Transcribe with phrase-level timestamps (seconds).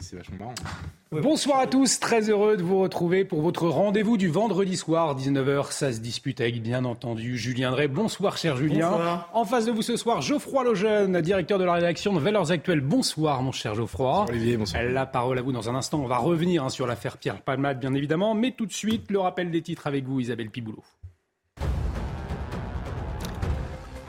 [0.00, 0.54] C'est vachement marrant.
[1.10, 5.72] Bonsoir à tous, très heureux de vous retrouver pour votre rendez-vous du vendredi soir, 19h.
[5.72, 7.88] Ça se dispute avec, bien entendu, Julien Drey.
[7.88, 8.90] Bonsoir, cher Julien.
[8.90, 9.30] Bonsoir.
[9.32, 12.82] En face de vous ce soir, Geoffroy Lejeune, directeur de la rédaction de Valeurs Actuelles.
[12.82, 14.26] Bonsoir, mon cher Geoffroy.
[14.28, 14.82] Olivier, bonsoir.
[14.82, 16.00] La parole à vous dans un instant.
[16.00, 18.34] On va revenir hein, sur l'affaire Pierre Palmade, bien évidemment.
[18.34, 20.84] Mais tout de suite, le rappel des titres avec vous, Isabelle Piboulot.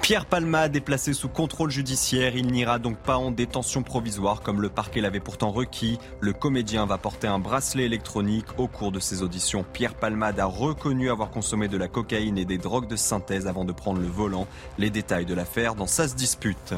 [0.09, 2.35] Pierre Palmade est placé sous contrôle judiciaire.
[2.35, 5.99] Il n'ira donc pas en détention provisoire comme le parquet l'avait pourtant requis.
[6.19, 8.47] Le comédien va porter un bracelet électronique.
[8.57, 12.45] Au cours de ses auditions, Pierre Palmade a reconnu avoir consommé de la cocaïne et
[12.45, 14.47] des drogues de synthèse avant de prendre le volant.
[14.79, 16.73] Les détails de l'affaire dans sa dispute.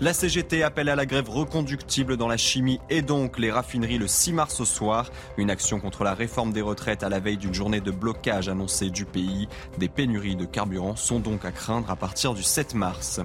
[0.00, 4.06] La CGT appelle à la grève reconductible dans la chimie et donc les raffineries le
[4.06, 5.10] 6 mars au soir.
[5.36, 8.90] Une action contre la réforme des retraites à la veille d'une journée de blocage annoncée
[8.90, 9.48] du pays.
[9.78, 13.20] Des pénuries de carburant sont donc à craindre à partir du 7 mars.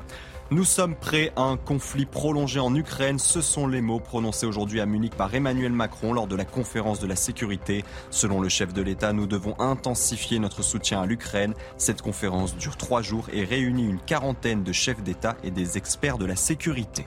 [0.51, 3.17] Nous sommes prêts à un conflit prolongé en Ukraine.
[3.17, 6.99] Ce sont les mots prononcés aujourd'hui à Munich par Emmanuel Macron lors de la conférence
[6.99, 7.83] de la sécurité.
[8.11, 11.53] Selon le chef de l'État, nous devons intensifier notre soutien à l'Ukraine.
[11.77, 16.17] Cette conférence dure trois jours et réunit une quarantaine de chefs d'État et des experts
[16.17, 17.05] de la sécurité.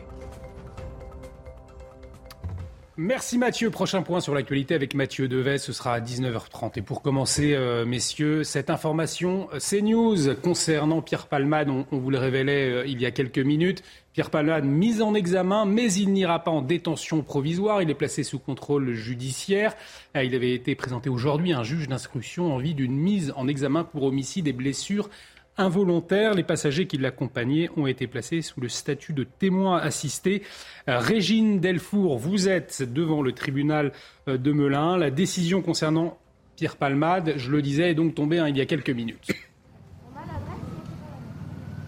[2.99, 3.71] Merci Mathieu.
[3.71, 5.59] Prochain point sur l'actualité avec Mathieu Devet.
[5.59, 6.79] Ce sera à 19h30.
[6.79, 12.17] Et pour commencer, euh, messieurs, cette information euh, CNews concernant Pierre Palmade, on, vous le
[12.17, 13.83] révélait euh, il y a quelques minutes.
[14.15, 17.83] Pierre Palmade mis en examen, mais il n'ira pas en détention provisoire.
[17.83, 19.75] Il est placé sous contrôle judiciaire.
[20.15, 23.85] Il avait été présenté aujourd'hui à un juge d'instruction en vue d'une mise en examen
[23.85, 25.11] pour homicide et blessures
[25.59, 26.35] involontaires.
[26.35, 30.43] Les passagers qui l'accompagnaient ont été placés sous le statut de témoin assisté.
[30.89, 33.93] Euh, Régine Delfour, vous êtes devant le tribunal
[34.29, 34.97] euh, de Melun.
[34.97, 36.19] La décision concernant
[36.57, 39.29] Pierre Palmade, je le disais, est donc tombée hein, il y a quelques minutes.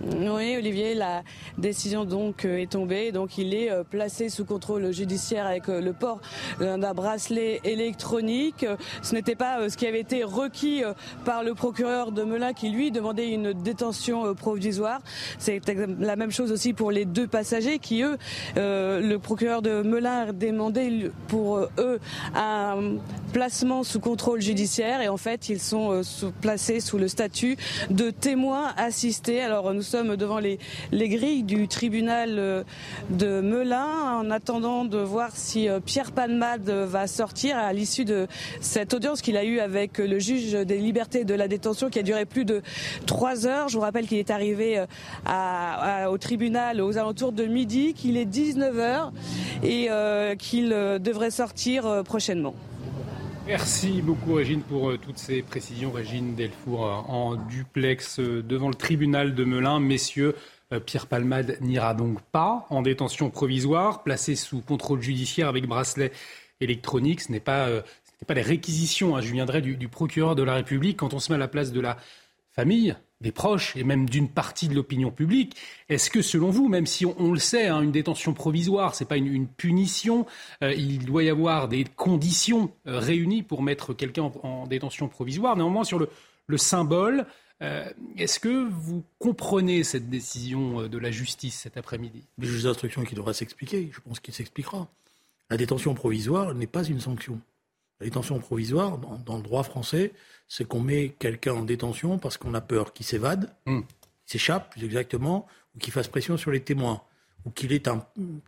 [0.00, 1.22] Oui, Olivier, la
[1.56, 3.10] décision donc euh, est tombée.
[3.10, 6.20] Donc il est euh, placé sous contrôle judiciaire avec euh, le port
[6.60, 8.64] d'un bracelet électronique.
[9.03, 10.82] Ce n'était pas ce qui avait été requis
[11.25, 15.00] par le procureur de Melun qui lui demandait une détention provisoire.
[15.38, 15.60] C'est
[15.98, 18.16] la même chose aussi pour les deux passagers qui eux,
[18.56, 22.00] le procureur de Melun demandait pour eux
[22.34, 22.97] un
[23.32, 26.03] placement sous contrôle judiciaire et en fait ils sont
[26.41, 27.56] placés sous le statut
[27.91, 29.41] de témoins assistés.
[29.41, 30.59] Alors sommes devant les,
[30.93, 32.62] les grilles du tribunal euh,
[33.09, 38.27] de Melun en attendant de voir si euh, Pierre Palmade va sortir à l'issue de
[38.60, 42.03] cette audience qu'il a eue avec le juge des libertés de la détention qui a
[42.03, 42.62] duré plus de
[43.06, 43.69] trois heures.
[43.69, 44.84] Je vous rappelle qu'il est arrivé
[45.28, 49.12] euh, au tribunal aux alentours de midi, qu'il est 19 heures
[49.62, 49.88] et
[50.38, 52.54] qu'il devrait sortir prochainement.
[53.48, 55.91] Merci beaucoup Régine pour euh, toutes ces précisions.
[55.91, 59.81] Régine Delfour euh, en duplex euh, devant le tribunal de Melun.
[59.81, 60.36] Messieurs,
[60.84, 66.12] Pierre Palmade n'ira donc pas en détention provisoire, placé sous contrôle judiciaire avec bracelet
[66.60, 67.22] électronique.
[67.22, 67.69] Ce n'est pas,
[68.20, 70.98] ce pas les réquisitions, hein, je viendrai du procureur de la République.
[70.98, 71.97] Quand on se met à la place de la
[72.50, 75.56] famille, des proches et même d'une partie de l'opinion publique.
[75.89, 79.17] Est-ce que, selon vous, même si on, le sait, hein, une détention provisoire, c'est pas
[79.17, 80.27] une, punition,
[80.62, 85.09] euh, il doit y avoir des conditions euh, réunies pour mettre quelqu'un en, en détention
[85.09, 85.57] provisoire?
[85.57, 86.09] Néanmoins, sur le,
[86.47, 87.27] le symbole,
[87.61, 92.23] euh, est-ce que vous comprenez cette décision de la justice cet après-midi?
[92.39, 94.87] Le juge d'instruction qui devra s'expliquer, je pense qu'il s'expliquera.
[95.51, 97.41] La détention provisoire n'est pas une sanction.
[98.01, 100.12] La détention provisoire, dans le droit français,
[100.48, 103.81] c'est qu'on met quelqu'un en détention parce qu'on a peur qu'il s'évade, Hmm.
[104.26, 107.03] qu'il s'échappe plus exactement, ou qu'il fasse pression sur les témoins,
[107.44, 108.04] ou qu'il est un,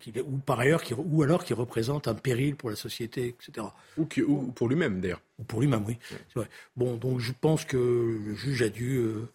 [0.07, 3.67] est- ou par ailleurs, ou alors qu'il représente un péril pour la société, etc.
[3.99, 4.07] Ou,
[4.53, 5.21] pour lui-même, d'ailleurs.
[5.39, 5.97] Ou pour lui-même, oui.
[6.35, 6.49] Vrai.
[6.77, 9.29] Bon, donc je pense que le juge a dû euh,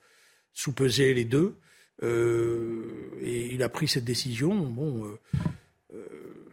[0.54, 1.56] sous-peser les deux.
[2.04, 2.84] euh,
[3.22, 4.54] et il a pris cette décision.
[4.56, 5.18] Bon, euh,
[5.94, 6.52] euh,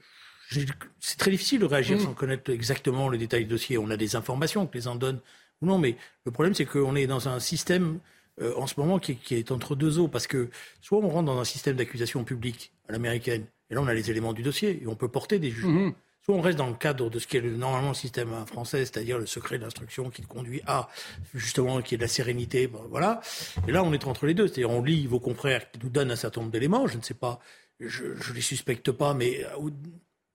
[1.00, 3.79] c'est très difficile de réagir sans connaître exactement les détails du dossier.
[3.79, 5.20] On a des informations que les uns donnent
[5.62, 8.00] ou non, mais le problème, c'est qu'on est dans un système
[8.41, 10.50] euh, en ce moment qui, qui est entre deux eaux, parce que
[10.81, 14.11] soit on rentre dans un système d'accusation publique à l'américaine, et là on a les
[14.11, 15.93] éléments du dossier, et on peut porter des jugements.
[16.25, 18.85] Soit on reste dans le cadre de ce qui est le, normalement le système français,
[18.85, 20.88] c'est-à-dire le secret de l'instruction qui conduit à
[21.35, 23.20] justement qui est de la sérénité, bon, voilà.
[23.67, 26.12] Et là, on est entre les deux, c'est-à-dire on lit vos confrères qui nous donnent
[26.12, 26.87] un certain nombre d'éléments.
[26.87, 27.41] Je ne sais pas
[27.87, 29.44] je ne les suspecte pas, mais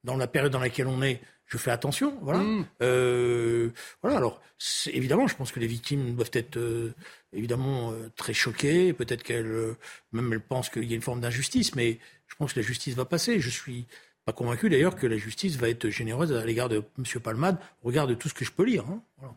[0.04, 2.16] dans la période dans laquelle on est, je fais attention.
[2.22, 2.40] Voilà.
[2.40, 2.66] Mm.
[2.82, 3.70] Euh,
[4.02, 4.18] voilà.
[4.18, 4.40] Alors,
[4.86, 6.94] évidemment, je pense que les victimes doivent être euh,
[7.32, 8.92] évidemment euh, très choquées.
[8.92, 9.74] Peut-être qu'elles,
[10.12, 12.94] même elles pensent qu'il y a une forme d'injustice, mais je pense que la justice
[12.94, 13.40] va passer.
[13.40, 13.86] Je suis
[14.24, 17.20] pas convaincu d'ailleurs que la justice va être généreuse à l'égard de M.
[17.22, 18.84] Palmade, au regard de tout ce que je peux lire.
[18.86, 19.02] Hein.
[19.16, 19.34] Voilà.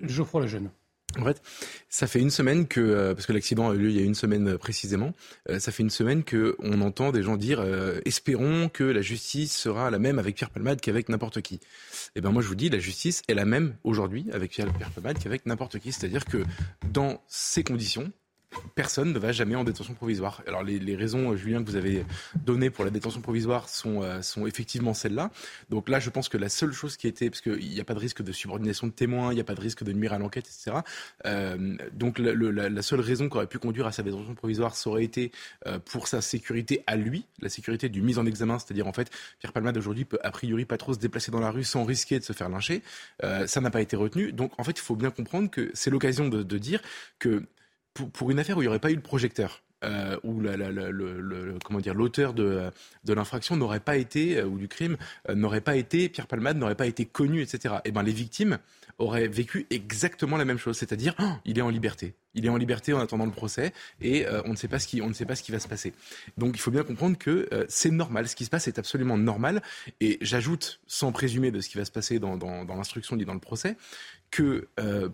[0.00, 0.70] Geoffroy Lejeune.
[1.18, 1.42] En fait,
[1.88, 4.04] ça fait une semaine que, euh, parce que l'accident a eu lieu il y a
[4.04, 5.12] une semaine euh, précisément,
[5.48, 7.64] euh, ça fait une semaine que on entend des gens dire
[8.04, 11.60] espérons que la justice sera la même avec Pierre Palmade qu'avec n'importe qui.
[12.14, 15.18] Eh ben moi je vous dis, la justice est la même aujourd'hui avec Pierre Palmade
[15.18, 15.92] qu'avec n'importe qui.
[15.92, 16.44] C'est-à-dire que
[16.92, 18.12] dans ces conditions,
[18.74, 20.42] personne ne va jamais en détention provisoire.
[20.46, 22.04] Alors les, raisons, Julien, que vous avez
[22.44, 25.30] données pour la détention provisoire sont, euh, sont effectivement celles-là.
[25.70, 27.94] Donc là, je pense que la seule chose qui était, parce qu'il n'y a pas
[27.94, 30.18] de risque de subordination de témoins, il n'y a pas de risque de nuire à
[30.18, 30.78] l'enquête, etc.
[31.26, 35.04] Euh, donc la, seule raison qui aurait pu conduire à sa détention provisoire, ça aurait
[35.04, 35.30] été
[35.66, 39.10] euh, pour sa sécurité à lui, la sécurité du mise en examen, c'est-à-dire en fait,
[39.38, 42.18] Pierre Palmade aujourd'hui peut a priori pas trop se déplacer dans la rue sans risquer
[42.18, 42.82] de se faire lyncher.
[43.46, 44.32] ça n'a pas été retenu.
[44.32, 46.80] Donc en fait, il faut bien comprendre que c'est l'occasion de dire
[47.18, 47.44] que
[47.94, 51.56] pour, une affaire où il n'y aurait pas eu de projecteur, euh, où la, le,
[51.64, 52.70] comment dire l'auteur de,
[53.04, 54.98] de l'infraction n'aurait pas été euh, ou du crime
[55.30, 58.12] euh, n'aurait pas été Pierre Palmade n'aurait pas été connu etc et eh ben les
[58.12, 58.58] victimes
[58.98, 62.12] auraient vécu exactement la même chose c'est-à-dire oh, il est en liberté.
[62.34, 63.72] Il est en liberté en attendant le procès
[64.02, 65.66] et on ne sait pas ce qui on ne sait pas ce qui va se
[65.66, 65.94] passer.
[66.36, 68.28] Donc il faut bien comprendre que c'est normal.
[68.28, 69.62] Ce qui se passe est absolument normal
[70.00, 73.24] et j'ajoute sans présumer de ce qui va se passer dans, dans, dans l'instruction dit
[73.24, 73.76] dans le procès
[74.30, 74.68] que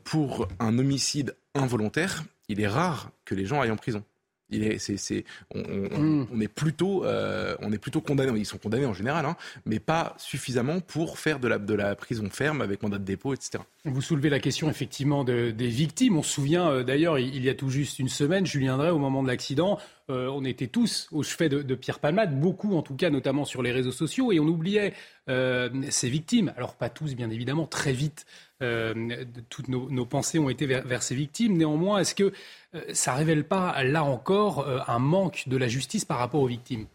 [0.05, 4.05] pour un homicide involontaire il est rare que les gens aillent en prison.
[4.49, 6.29] Il est, c'est, c'est, on, hmm.
[6.33, 8.39] on, est plutôt, euh, on est plutôt condamné.
[8.39, 11.97] Ils sont condamnés en général, hein, mais pas suffisamment pour faire de la, de la
[11.97, 13.65] prison ferme avec mandat de dépôt, etc.
[13.85, 16.17] Vous soulevez la question effectivement de, des victimes.
[16.17, 18.99] On se souvient euh, d'ailleurs, il, y a tout juste une semaine, Julien Drey, au
[18.99, 19.81] moment de l'accident,
[20.11, 23.45] euh, on était tous au chevet de, de, Pierre Palmade, beaucoup en tout cas, notamment
[23.45, 24.93] sur les réseaux sociaux, et on oubliait
[25.29, 26.53] euh, ces victimes.
[26.57, 28.27] Alors pas tous, bien évidemment, très vite.
[28.61, 31.57] Toutes nos, nos, pensées ont été vers, vers ces victimes.
[31.57, 32.33] Néanmoins, est-ce que
[32.75, 36.47] euh, ça révèle pas, là encore, euh, un manque de la justice par rapport aux
[36.47, 36.87] victimes?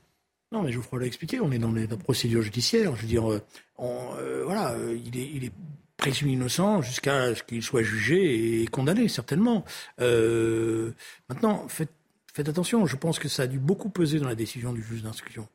[0.51, 2.95] Non, mais je vous l'ai expliqué, on est dans les procédures judiciaires.
[2.95, 4.75] Je veux dire, euh, voilà,
[5.05, 5.53] il est, il est
[5.95, 9.63] présumé innocent jusqu'à ce qu'il soit jugé et condamné, certainement.
[9.99, 11.93] maintenant, faites,
[12.33, 15.03] faites, attention, je pense que ça a dû beaucoup peser dans la décision du juge
[15.03, 15.47] d'instruction.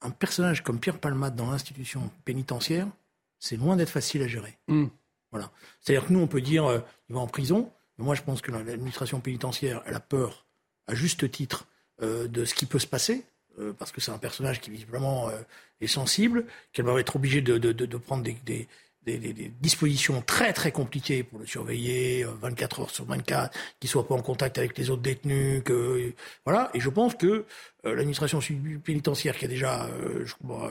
[0.00, 2.86] Un personnage comme Pierre Palmade dans l'institution pénitentiaire,
[3.40, 4.56] c'est loin d'être facile à gérer.
[4.68, 4.86] Hmm.
[5.80, 9.20] C'est-à-dire que nous, on peut dire, il va en prison, moi, je pense que l'administration
[9.20, 10.46] pénitentiaire, elle a peur,
[10.86, 11.66] à juste titre,
[12.02, 13.24] euh, de ce qui peut se passer,
[13.58, 15.38] euh, parce que c'est un personnage qui visiblement euh,
[15.80, 18.68] est sensible, qu'elle va être obligée de, prendre des,
[19.60, 24.22] dispositions très très compliquées pour le surveiller 24 heures sur 24, qu'il soit pas en
[24.22, 26.70] contact avec les autres détenus, que voilà.
[26.74, 27.44] Et je pense que
[27.82, 28.40] l'administration
[28.84, 29.88] pénitentiaire qui a déjà,
[30.24, 30.70] je crois,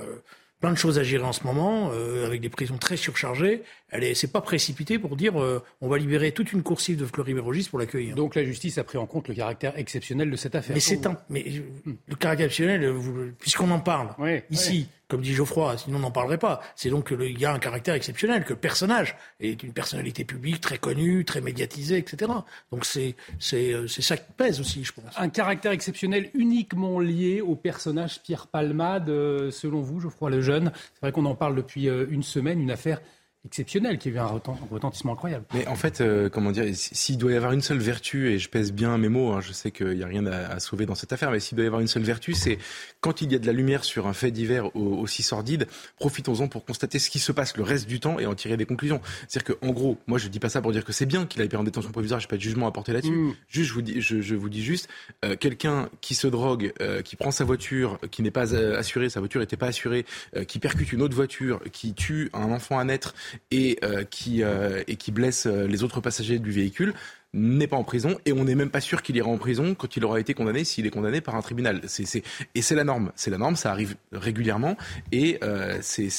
[0.60, 3.64] plein de choses à gérer en ce moment, euh, avec des prisons très surchargées.
[3.90, 7.06] Elle est, c'est pas précipité pour dire euh, on va libérer toute une coursive de
[7.06, 8.16] floribérogis pour l'accueillir.
[8.16, 10.76] Donc la justice a pris en compte le caractère exceptionnel de cette affaire.
[10.76, 11.46] Mais c'est un, mais
[11.86, 12.94] le caractère exceptionnel,
[13.40, 14.10] puisqu'on en parle
[14.50, 16.62] ici comme dit Geoffroy, sinon on n'en parlerait pas.
[16.76, 20.62] C'est donc qu'il y a un caractère exceptionnel, que le personnage est une personnalité publique
[20.62, 22.32] très connue, très médiatisée, etc.
[22.72, 25.06] Donc c'est c'est ça qui pèse aussi, je pense.
[25.18, 30.72] Un caractère exceptionnel uniquement lié au personnage Pierre Palmade, euh, selon vous, Geoffroy Lejeune.
[30.94, 33.02] C'est vrai qu'on en parle depuis euh, une semaine, une affaire
[33.46, 35.46] exceptionnel, qui a eu un retentissement incroyable.
[35.54, 38.50] Mais en fait, euh, comment dire, s'il doit y avoir une seule vertu, et je
[38.50, 41.14] pèse bien mes mots, hein, je sais qu'il n'y a rien à, sauver dans cette
[41.14, 42.58] affaire, mais s'il doit y avoir une seule vertu, c'est
[43.00, 45.68] quand il y a de la lumière sur un fait divers aussi sordide,
[46.00, 48.66] profitons-en pour constater ce qui se passe le reste du temps et en tirer des
[48.66, 49.00] conclusions.
[49.28, 51.46] C'est-à-dire qu'en gros, moi je dis pas ça pour dire que c'est bien qu'il ait
[51.46, 53.12] été en détention provisoire, je n'ai pas de jugement à porter là-dessus.
[53.12, 53.36] Mm.
[53.48, 54.90] Juste, je vous dis, je, vous dis juste,
[55.24, 59.22] euh, quelqu'un qui se drogue, euh, qui prend sa voiture, qui n'est pas assuré, sa
[59.22, 60.06] voiture n'était pas assurée,
[60.48, 63.14] qui percute une autre voiture, qui tue un enfant à naître
[63.52, 66.94] et euh, qui, euh, et qui blesse euh, les autres passagers du véhicule
[67.34, 69.96] n'est pas en prison et on n'est même pas sûr qu'il ira en prison quand
[69.96, 71.82] il aura été condamné s'il est condamné par un tribunal.
[71.88, 72.24] C'est,
[72.56, 73.12] et c'est la norme.
[73.16, 74.78] C'est la norme, ça arrive régulièrement
[75.12, 76.10] et euh, c'est,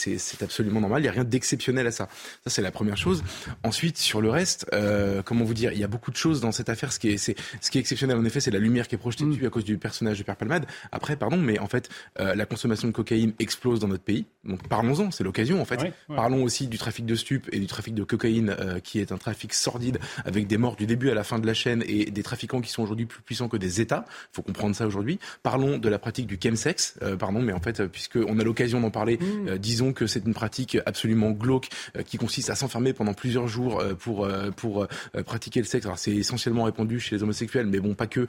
[0.43, 1.01] absolument normal.
[1.01, 2.09] Il n'y a rien d'exceptionnel à ça.
[2.45, 3.25] Ça, c'est la première chose.
[3.65, 6.53] Ensuite, sur le reste, euh, comment vous dire, il y a beaucoup de choses dans
[6.53, 6.93] cette affaire.
[6.93, 8.99] Ce qui est, c'est, ce qui est exceptionnel, en effet, c'est la lumière qui est
[8.99, 9.31] projetée mm.
[9.31, 10.67] dessus à cause du personnage de Père Palmade.
[10.93, 11.89] Après, pardon, mais en fait,
[12.21, 14.27] euh, la consommation de cocaïne explose dans notre pays.
[14.45, 15.81] Donc parlons-en, c'est l'occasion en fait.
[16.09, 19.19] Parlons aussi du trafic de stupes et du trafic de cocaïne, euh, qui est un
[19.19, 22.23] trafic sordide avec des morts du début à la fin de la chaîne et des
[22.23, 24.05] trafiquants qui sont aujourd'hui plus puissants que des États.
[24.09, 25.21] Il faut comprendre ça aujourd'hui.
[25.45, 28.91] Parlons de la pratique du chemsex, euh, pardon, mais en fait, puisqu'on a l'occasion d'en
[28.91, 29.59] parler, mmh.
[29.59, 31.69] disons que c'est une pratique absolument glauque
[32.07, 34.87] qui consiste à s'enfermer pendant plusieurs jours pour pour
[35.25, 35.87] pratiquer le sexe.
[35.87, 38.27] Alors c'est essentiellement répandu chez les homosexuels, mais bon, pas que.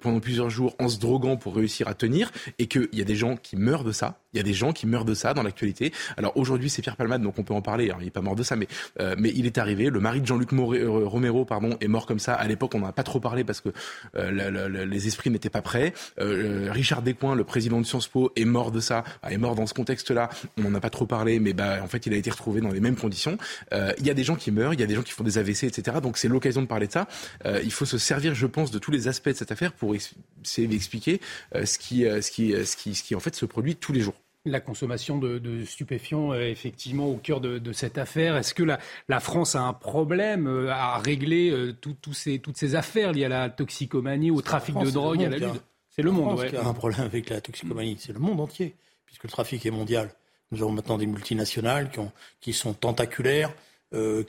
[0.00, 3.16] pendant plusieurs jours en se droguant pour réussir à tenir, et qu'il y a des
[3.16, 4.18] gens qui meurent de ça.
[4.32, 5.92] Il y a des gens qui meurent de ça dans l'actualité.
[6.16, 7.90] Alors aujourd'hui, c'est Pierre Palmade, donc on peut en parler.
[7.98, 8.68] il n'est pas mort de ça, mais,
[9.00, 9.88] euh, mais il est arrivé.
[9.88, 11.44] Le mari de Jean-Luc euh, Romero
[11.80, 12.34] est mort comme ça.
[12.34, 13.70] À l'époque, on n'en a pas trop parlé parce que
[14.16, 15.92] euh, les esprits n'étaient pas prêts.
[16.18, 19.04] Richard Descoings, le président de Sciences Po, est mort de ça.
[19.28, 20.28] Est mort dans ce contexte-là.
[20.58, 22.70] On n'en a pas trop parlé, mais bah, en fait, il a été retrouvé dans
[22.70, 23.38] les mêmes conditions.
[23.72, 25.38] il y a des gens qui meurent, il y a des gens qui font des
[25.38, 25.98] AVC, etc.
[26.02, 27.06] Donc c'est l'occasion de parler de ça.
[27.44, 30.68] il faut se servir, je pense, de tous les aspects de cette affaire pour essayer
[30.68, 31.20] d'expliquer
[31.54, 34.14] ce, qui, ce, qui, ce, qui, ce qui en fait se produit tous les jours
[34.46, 38.36] la consommation de, stupéfiants euh, effectivement au cœur de, cette affaire.
[38.36, 41.74] Est-ce que la, France a un problème euh, à régler euh,
[42.12, 45.62] ces, toutes ces affaires liées à la toxicomanie, au trafic de drogue, à la lutte?
[45.90, 46.38] C'est le monde.
[46.38, 48.74] France qui a un problème avec la toxicomanie, c'est le monde entier,
[49.04, 50.10] puisque le trafic est mondial.
[50.52, 53.52] Nous avons maintenant des multinationales qui, ont, qui sont tentaculaires,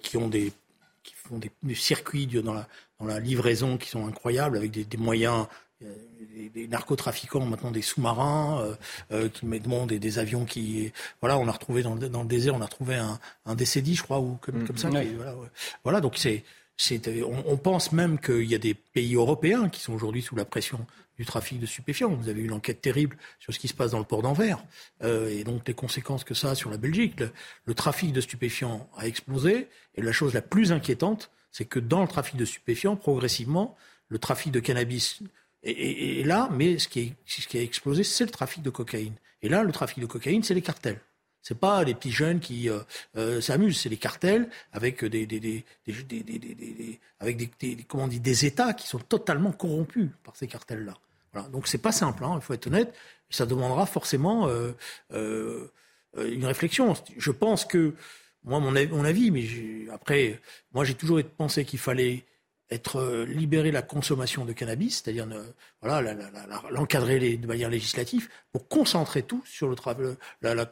[0.02, 0.52] qui ont des
[1.04, 2.68] qui font des, circuits dans la,
[3.00, 5.48] dans la, livraison qui sont incroyables, avec des moyens
[5.82, 8.76] des, narcotrafiquants, maintenant des sous-marins euh,
[9.12, 10.92] euh, qui mettent des, des avions qui,
[11.22, 13.94] voilà, on a retrouvé dans le, dans le désert, on a retrouvé un, un décédé,
[13.94, 14.90] je crois, ou comme, comme ça.
[14.90, 15.36] Mm, voilà,
[15.84, 16.44] voilà, donc c'est,
[16.78, 20.36] c'est, on, on, pense même qu'il y a des pays européens qui sont aujourd'hui sous
[20.36, 20.86] la pression
[21.18, 22.10] du trafic de stupéfiants.
[22.10, 24.64] Vous avez eu l'enquête terrible sur ce qui se passe dans le port d'Anvers
[25.04, 27.20] euh, et donc les conséquences que ça a sur la Belgique.
[27.20, 27.32] Le,
[27.66, 32.02] le, trafic de stupéfiants a explosé et la chose la plus inquiétante, c'est que dans
[32.02, 33.76] le trafic de stupéfiants, progressivement,
[34.10, 35.22] le trafic de cannabis
[35.64, 39.16] et, là, mais ce qui, ce a explosé, c'est le trafic de cocaïne.
[39.42, 41.02] Et là, le trafic de cocaïne, c'est les cartels.
[41.42, 42.80] C'est pas les petits jeunes qui euh,
[43.16, 45.26] euh, s'amusent, c'est les cartels avec des,
[48.46, 50.94] États qui sont totalement corrompus par ces cartels-là.
[51.32, 51.48] Voilà.
[51.50, 52.94] Donc c'est pas simple, hein, il faut être honnête.
[53.30, 54.72] Ça demandera forcément euh,
[55.14, 55.70] euh,
[56.18, 56.94] une réflexion.
[57.18, 57.94] Je pense que
[58.44, 59.46] moi, mon avis, mais
[59.94, 60.42] après,
[60.74, 62.26] moi j'ai toujours pensé qu'il fallait
[62.70, 65.28] être euh, libérer la consommation de cannabis, c'est-à-dire
[65.82, 66.16] voilà,
[66.70, 69.76] l'encadrer de manière législative pour concentrer tout sur le
[70.42, 70.66] la, la,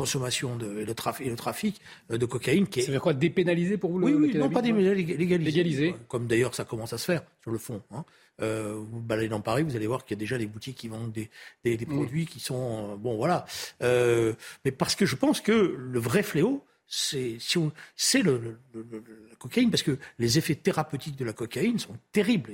[0.00, 2.66] consommation de, et, le trafic, et le trafic euh, de cocaïne.
[2.66, 2.82] Qui est...
[2.84, 5.38] Ça veut quoi dépénaliser pour vous le, oui, oui, non, pas légaliser.
[5.38, 5.94] légaliser.
[6.08, 7.82] Comme d'ailleurs ça commence à se faire sur le fond.
[7.90, 8.04] Hein.
[8.40, 10.88] Euh, vous baladez dans Paris, vous allez voir qu'il y a déjà des boutiques qui
[10.88, 11.28] vendent des,
[11.64, 11.94] des, des mm.
[11.94, 12.92] produits qui sont...
[12.92, 13.44] Euh, bon, voilà.
[13.80, 19.84] Mais parce que je pense que le vrai fléau, c'est si le, la cocaïne parce
[19.84, 22.50] que les effets thérapeutiques de la cocaïne sont terribles.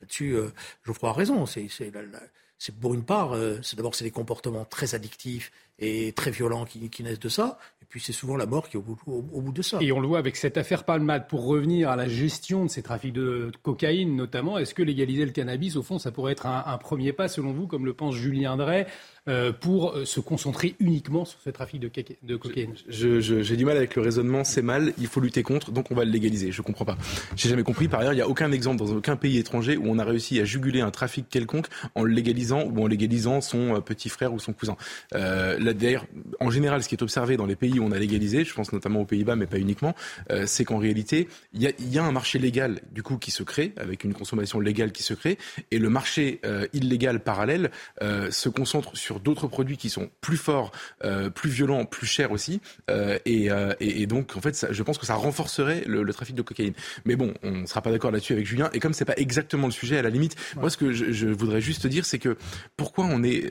[0.00, 0.50] Là-dessus, euh,
[0.86, 1.46] Geoffroy a raison.
[1.46, 6.64] C'est pour une part, euh, c'est d'abord c'est des comportements très addictifs et très violents
[6.64, 7.58] qui, qui naissent de ça.
[7.82, 9.78] Et puis c'est souvent la mort qui est au bout, au, bout, de ça.
[9.80, 11.26] Et on le voit avec cette affaire Palmade.
[11.26, 15.32] Pour revenir à la gestion de ces trafics de cocaïne notamment, est-ce que légaliser le
[15.32, 18.14] cannabis, au fond, ça pourrait être un, un premier pas, selon vous, comme le pense
[18.14, 18.86] Julien Drey,
[19.28, 21.90] euh, pour euh, se concentrer uniquement sur ce trafic de,
[22.22, 25.90] de cocaïne J'ai du mal avec le raisonnement, c'est mal, il faut lutter contre, donc
[25.90, 26.52] on va le légaliser.
[26.52, 26.96] Je comprends pas.
[27.36, 27.88] J'ai jamais compris.
[27.88, 30.40] Par ailleurs, il n'y a aucun exemple dans aucun pays étranger où on a réussi
[30.40, 34.32] à juguler un trafic quelconque en le légalisant ou en légalisant son euh, petit frère
[34.32, 34.76] ou son cousin.
[35.14, 36.06] Euh, là, d'ailleurs,
[36.40, 38.72] en général, ce qui est observé dans les pays où on a légalisé, je pense
[38.72, 39.94] notamment aux Pays-Bas, mais pas uniquement,
[40.30, 43.30] euh, c'est qu'en réalité, il y a, y a, un marché légal du coup qui
[43.30, 45.38] se crée avec une consommation légale qui se crée,
[45.70, 46.40] et le marché
[46.72, 50.72] illégal parallèle se concentre sur d'autres produits qui sont plus forts,
[51.04, 52.60] euh, plus violents, plus chers aussi.
[52.90, 56.12] Euh, euh, et, et, donc, en fait, ça, je pense que ça renforcerait le, le,
[56.12, 56.74] trafic de cocaïne.
[57.04, 58.70] Mais bon, on ne sera pas d'accord là-dessus avec Julien.
[58.72, 61.28] Et comme c'est pas exactement le sujet, à la limite, moi, ce que je, je,
[61.28, 62.36] voudrais juste dire, c'est que
[62.76, 63.50] pourquoi on est.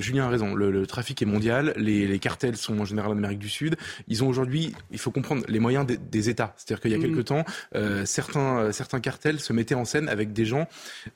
[0.00, 0.54] Julien a raison.
[0.54, 1.74] Le, le trafic est mondial.
[1.76, 3.76] Les, les, cartels sont en général en Amérique du Sud.
[4.08, 6.54] Ils ont aujourd'hui, il faut comprendre, les moyens des, des États.
[6.56, 7.02] C'est-à-dire qu'il y a mmh.
[7.02, 7.44] quelques temps,
[8.04, 10.68] certains, certains cartels se mettaient en scène avec des gens,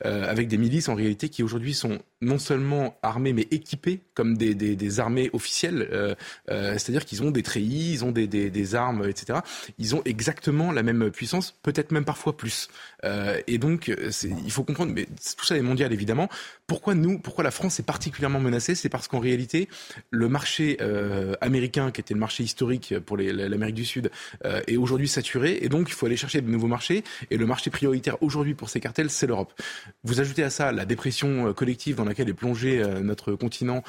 [0.03, 3.78] avec des milices en réalité, qui aujourd'hui sont non seulement armés mais équipés
[4.13, 6.15] comme des, des, armées officielles, euh,
[6.49, 9.39] euh, c'est-à-dire qu'ils ont des treillis, ils ont des, des, armes, etc.
[9.77, 12.69] Ils ont exactement la même puissance, peut-être même parfois plus.
[13.05, 13.91] Euh, et donc,
[14.23, 16.29] il faut comprendre, mais tout ça est mondial évidemment.
[16.69, 19.67] Pourquoi nous, pourquoi la France est particulièrement menacée C'est parce qu'en réalité,
[20.11, 20.77] le marché
[21.41, 24.11] américain, qui était le marché historique pour l'Amérique du Sud,
[24.45, 27.03] est aujourd'hui saturé, et donc il faut aller chercher de nouveaux marchés.
[27.31, 29.51] Et le marché prioritaire aujourd'hui pour ces cartels, c'est l'Europe.
[30.03, 33.83] Vous ajoutez à ça la dépression collective dans laquelle est plongé notre continent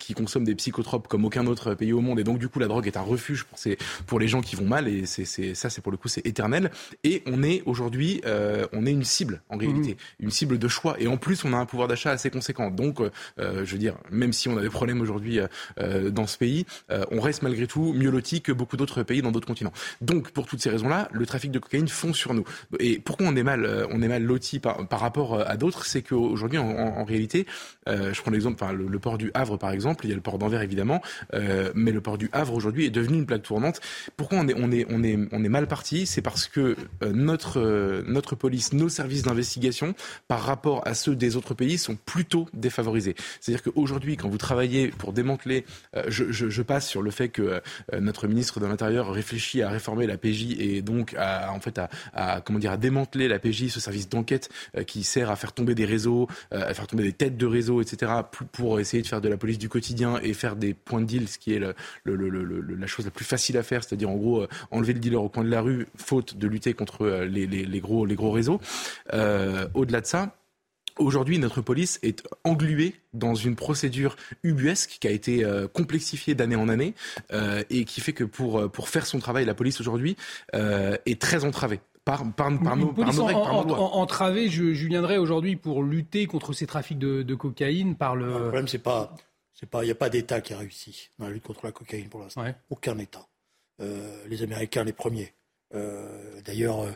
[0.00, 2.18] qui consomme des psychotropes comme aucun autre pays au monde.
[2.18, 4.56] Et donc, du coup, la drogue est un refuge pour, ces, pour les gens qui
[4.56, 4.88] vont mal.
[4.88, 6.70] Et c'est, ça, c'est pour le coup, c'est éternel.
[7.04, 8.22] Et on est aujourd'hui,
[8.72, 10.24] on est une cible en réalité, mmh.
[10.24, 10.96] une cible de choix.
[10.98, 12.70] Et en plus, on a un pouvoir d'achat assez conséquent.
[12.70, 13.00] Donc,
[13.38, 15.40] je veux dire, même si on a des problèmes aujourd'hui
[15.78, 16.66] dans ce pays,
[17.10, 19.72] on reste malgré tout mieux loti que beaucoup d'autres pays dans d'autres continents.
[20.00, 22.44] Donc, pour toutes ces raisons-là, le trafic de cocaïne fond sur nous.
[22.78, 25.56] Et pourquoi on est mal, euh, on est mal loti par, par rapport euh, à
[25.56, 27.46] d'autres, c'est qu'aujourd'hui, en, en, réalité,
[27.88, 30.38] euh, je prends l'exemple, le, port du Havre, par exemple, il y a le port
[30.38, 31.02] d'Anvers évidemment,
[31.34, 33.80] euh, mais le port du Havre aujourd'hui est devenu une plaque tournante.
[34.16, 36.06] Pourquoi on est, on est, on est, on est mal parti?
[36.06, 39.94] C'est parce que notre, notre police, nos services d'investigation,
[40.28, 43.14] par rapport à ceux des autres pays, sont plutôt défavorisés.
[43.40, 45.64] C'est-à-dire qu'aujourd'hui, quand vous travaillez pour démanteler,
[46.08, 47.62] je, je, passe sur le fait que
[47.98, 51.80] notre ministre de l'Intérieur réfléchit à réformer la PJ et donc à, en fait
[52.12, 55.52] à, comment dire à démanteler la PJ, ce service d'enquête euh, qui sert à faire
[55.52, 58.12] tomber des réseaux, euh, à faire tomber des têtes de réseaux, etc.
[58.52, 61.28] pour essayer de faire de la police du quotidien et faire des points de deal,
[61.28, 64.92] ce qui est la chose la plus facile à faire, c'est-à-dire en gros euh, enlever
[64.92, 68.60] le dealer au coin de la rue, faute de lutter contre les gros réseaux.
[69.74, 70.36] Au-delà de ça
[70.98, 76.56] Aujourd'hui, notre police est engluée dans une procédure ubuesque qui a été euh, complexifiée d'année
[76.56, 76.94] en année
[77.32, 80.16] euh, et qui fait que pour, euh, pour faire son travail, la police aujourd'hui
[80.52, 81.80] est très entravée.
[82.04, 83.78] Par, par, par, nos, par nos, règles, par nos lois.
[83.78, 88.26] Entravée, je, je viendrai aujourd'hui pour lutter contre ces trafics de, de cocaïne par le.
[88.26, 89.14] le problème, c'est pas,
[89.54, 91.70] c'est pas, il n'y a pas d'État qui a réussi dans la lutte contre la
[91.70, 92.44] cocaïne pour l'instant.
[92.70, 93.24] Aucun État.
[93.78, 95.32] les Américains, les premiers.
[96.44, 96.86] D'ailleurs,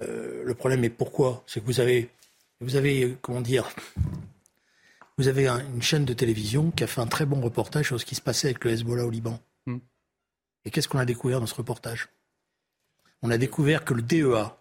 [0.00, 1.44] le problème est pourquoi?
[1.46, 2.10] C'est que vous avez
[2.60, 3.68] vous avez, euh, comment dire,
[5.18, 8.04] vous avez une chaîne de télévision qui a fait un très bon reportage sur ce
[8.04, 9.40] qui se passait avec le Hezbollah au Liban.
[9.66, 9.78] Hmm.
[10.64, 12.08] Et qu'est-ce qu'on a découvert dans ce reportage?
[13.22, 14.52] On a découvert que le DEA,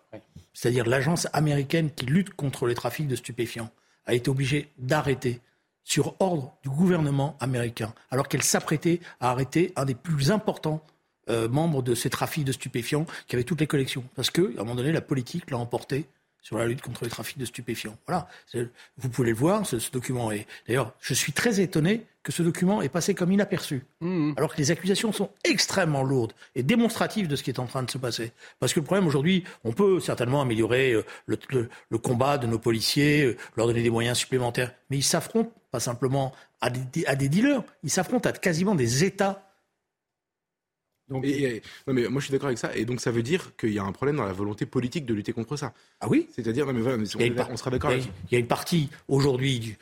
[0.53, 3.71] c'est-à-dire l'agence américaine qui lutte contre les trafics de stupéfiants,
[4.05, 5.41] a été obligée d'arrêter
[5.83, 10.83] sur ordre du gouvernement américain, alors qu'elle s'apprêtait à arrêter un des plus importants
[11.29, 14.03] euh, membres de ces trafics de stupéfiants qui avait toutes les collections.
[14.15, 16.07] Parce qu'à un moment donné, la politique l'a emporté
[16.45, 17.97] sur la lutte contre les trafics de stupéfiants.
[18.05, 18.27] Voilà,
[18.97, 20.45] vous pouvez le voir, ce, document est...
[20.67, 24.33] D'ailleurs, je suis très étonné que ce document est passé comme inaperçu, mmh.
[24.37, 27.81] alors que les accusations sont extrêmement lourdes et démonstratives de ce qui est en train
[27.81, 28.31] de se passer.
[28.59, 33.23] Parce que le problème aujourd'hui, on peut certainement améliorer euh, le, combat de nos policiers,
[33.23, 37.27] euh, leur donner des moyens supplémentaires, mais ils s'affrontent pas simplement à des, à des
[37.27, 39.44] dealers, ils s'affrontent à quasiment des États
[41.09, 41.23] donc,
[41.87, 42.75] non mais moi je suis d'accord avec ça.
[42.75, 45.13] Et donc ça veut dire qu'il y a un problème dans la volonté politique de
[45.13, 45.73] lutter contre ça.
[46.01, 46.27] Ah oui?
[46.31, 46.97] C'est-à-dire, non mais voilà,
[47.51, 47.91] on, sera d'accord.
[47.93, 49.77] Il, y a une partie aujourd'hui du,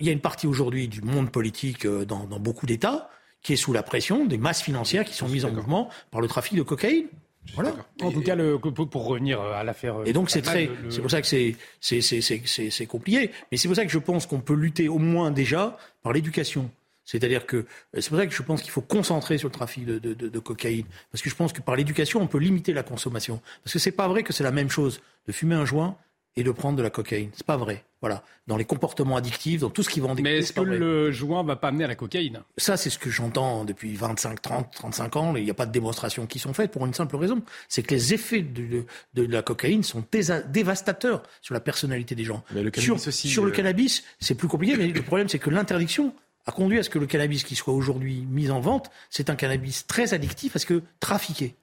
[0.00, 3.08] il y a une partie aujourd'hui du monde politique euh, dans, dans beaucoup d'États
[3.42, 6.28] qui est sous la pression des masses financières qui sont mises en mouvement par le
[6.28, 7.06] trafic de cocaïne.
[7.54, 7.74] Voilà.
[8.00, 9.96] En tout cas, le, pour revenir euh, à l'affaire.
[10.06, 13.30] Et donc c'est très, c'est pour ça que c'est c'est c'est compliqué.
[13.50, 16.70] Mais c'est pour ça que je pense qu'on peut lutter au moins déjà par l'éducation.
[17.04, 19.98] C'est-à-dire que c'est pour ça que je pense qu'il faut concentrer sur le trafic de,
[19.98, 23.40] de, de, cocaïne, parce que je pense que par l'éducation on peut limiter la consommation.
[23.62, 25.96] Parce que c'est pas vrai que c'est la même chose de fumer un joint
[26.36, 27.30] et de prendre de la cocaïne.
[27.34, 27.84] C'est pas vrai.
[28.00, 28.22] Voilà.
[28.46, 31.42] Dans les comportements addictifs, dans tout ce qui va en Mais est-ce que le joint
[31.42, 32.40] va pas amener à la cocaïne?
[32.58, 35.36] Ça, c'est ce que j'entends depuis 25, 30, 35 ans.
[35.36, 37.42] Il n'y a pas de démonstrations qui sont faites pour une simple raison.
[37.68, 40.04] C'est que les effets de, de, la cocaïne sont
[40.48, 42.44] dévastateurs sur la personnalité des gens.
[42.54, 45.50] le sur, aussi, sur le euh, cannabis, c'est plus compliqué, mais le problème, c'est que
[45.50, 46.14] l'interdiction
[46.46, 49.36] a conduit à ce que le cannabis qui soit aujourd'hui mis en vente, c'est un
[49.36, 51.56] cannabis très addictif parce que trafiqué.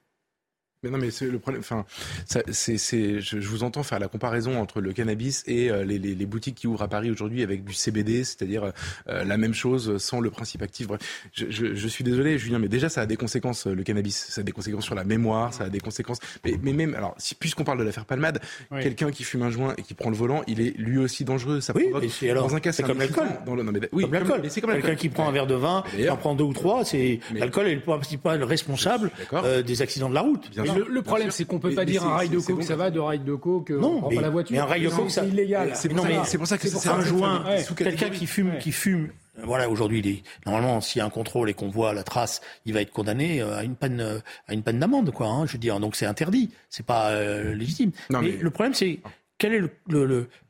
[0.83, 1.61] Mais non, mais c'est le problème.
[1.61, 1.85] Enfin,
[2.25, 6.15] c'est, c'est, je, vous entends faire la comparaison entre le cannabis et euh, les, les,
[6.15, 8.71] les, boutiques qui ouvrent à Paris aujourd'hui avec du CBD, c'est-à-dire
[9.07, 10.87] euh, la même chose sans le principe actif.
[10.87, 11.01] Bref,
[11.33, 13.67] je, je, je, suis désolé, Julien, mais déjà ça a des conséquences.
[13.67, 16.17] Le cannabis, ça a des conséquences sur la mémoire, ça a des conséquences.
[16.43, 18.41] Mais, mais même, alors, si, puisqu'on parle de l'affaire Palmade,
[18.71, 21.61] quelqu'un qui fume un joint et qui prend le volant, il est lui aussi dangereux.
[21.61, 23.27] Ça oui, provoque, alors, dans un cas, c'est comme l'alcool.
[23.45, 24.41] Dans le, non, mais, oui, comme l'alcool.
[24.49, 26.85] C'est comme quelqu'un qui prend un verre de vin, qui en prend deux ou trois.
[26.85, 30.49] C'est l'alcool est le principal responsable euh, des accidents de la route.
[30.49, 32.99] Bien le, problème, c'est qu'on peut pas dire un rail de coke, ça va, de
[32.99, 34.55] rail de coke, non, on prend pas la voiture.
[34.55, 35.73] Mais un rail de coke, c'est illégal.
[35.75, 37.43] C'est pour ça que c'est un joint.
[37.75, 39.09] Quelqu'un qui fume, qui fume.
[39.43, 42.81] Voilà, aujourd'hui, normalement, s'il y a un contrôle et qu'on voit la trace, il va
[42.81, 45.27] être condamné euh, à une peine, euh, à une peine d'amende, quoi.
[45.27, 47.91] Hein, je veux dire, donc c'est interdit, c'est pas euh, légitime.
[48.09, 48.99] mais, le problème, c'est
[49.37, 49.63] quel est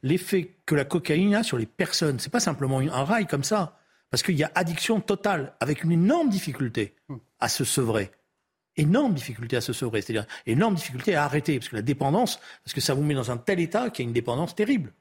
[0.03, 2.19] l'effet que la cocaïne a sur les personnes?
[2.19, 3.77] C'est pas simplement un rail comme ça,
[4.09, 6.95] parce qu'il y a addiction totale, avec une énorme difficulté
[7.39, 8.11] à se sevrer
[8.81, 12.73] énorme difficulté à se sauver, c'est-à-dire énorme difficulté à arrêter, parce que la dépendance, parce
[12.73, 14.91] que ça vous met dans un tel état qu'il y a une dépendance terrible.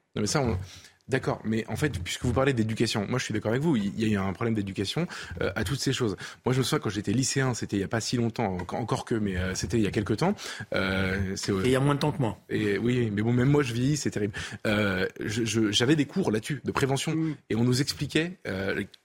[1.11, 3.99] D'accord, mais en fait, puisque vous parlez d'éducation, moi je suis d'accord avec vous, il
[3.99, 5.09] y a eu un problème d'éducation
[5.41, 6.15] euh, à toutes ces choses.
[6.45, 9.03] Moi je me souviens quand j'étais lycéen, c'était il n'y a pas si longtemps, encore
[9.03, 10.35] que, mais euh, c'était il y a quelques temps.
[10.73, 12.39] Euh, et il y a moins de temps que moi.
[12.49, 14.33] Et oui, mais bon, même moi je vis, c'est terrible.
[15.19, 17.35] J'avais des cours là-dessus, de prévention, mm.
[17.49, 18.37] et on nous expliquait,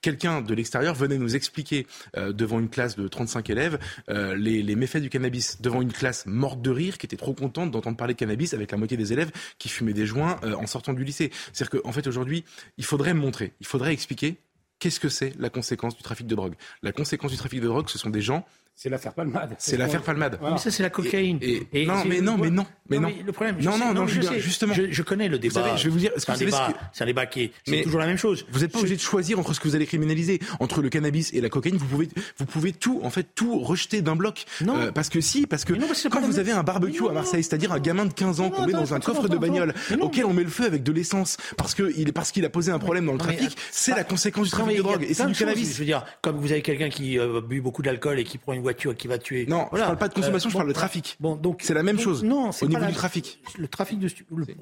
[0.01, 5.01] quelqu'un de l'extérieur venait nous expliquer devant une classe de 35 élèves les, les méfaits
[5.01, 8.19] du cannabis, devant une classe morte de rire qui était trop contente d'entendre parler de
[8.19, 11.31] cannabis avec la moitié des élèves qui fumaient des joints en sortant du lycée.
[11.51, 12.43] C'est-à-dire qu'en aujourd'hui,
[12.77, 14.37] il faudrait montrer, il faudrait expliquer
[14.79, 16.53] qu'est-ce que c'est la conséquence du trafic de drogue.
[16.83, 18.45] La conséquence du trafic de drogue, ce sont des gens
[18.79, 19.55] c'est l'affaire Palmade.
[19.57, 20.37] C'est l'affaire Palmade.
[20.39, 21.39] Mais ça, c'est la cocaïne.
[21.41, 23.11] Et, non, mais non, mais non, mais non.
[23.25, 24.75] le problème, non, non, non, je sais, justement.
[24.75, 25.75] Je, connais le débat.
[25.75, 28.05] je vais vous dire, c'est un, débat, c'est un débat qui est, c'est toujours la
[28.05, 28.45] même chose.
[28.51, 31.33] Vous n'êtes pas obligé de choisir entre ce que vous allez criminaliser, entre le cannabis
[31.33, 31.77] et la cocaïne.
[31.77, 34.45] Vous pouvez, vous pouvez tout, en fait, tout rejeter d'un bloc.
[34.61, 34.77] Non.
[34.77, 35.73] Euh, parce que si, parce que
[36.09, 38.73] quand vous avez un barbecue à Marseille, c'est-à-dire un gamin de 15 ans qu'on met
[38.73, 41.91] dans un coffre de bagnole, auquel on met le feu avec de l'essence, parce que
[41.97, 44.77] il, parce qu'il a posé un problème dans le trafic, c'est la conséquence du trafic
[44.77, 45.07] de drogue.
[45.09, 45.73] Et c'est du cannabis.
[45.73, 48.53] Je veux dire, comme vous avez quelqu'un qui euh, bu beaucoup d'alcool et qui prend
[48.53, 51.15] une voiture qui va tuer non, je parle pas de consommation, je parle de trafic.
[51.19, 52.23] Bon, donc c'est la même chose.
[52.23, 53.39] Non, au niveau du trafic.
[53.57, 54.09] Le trafic de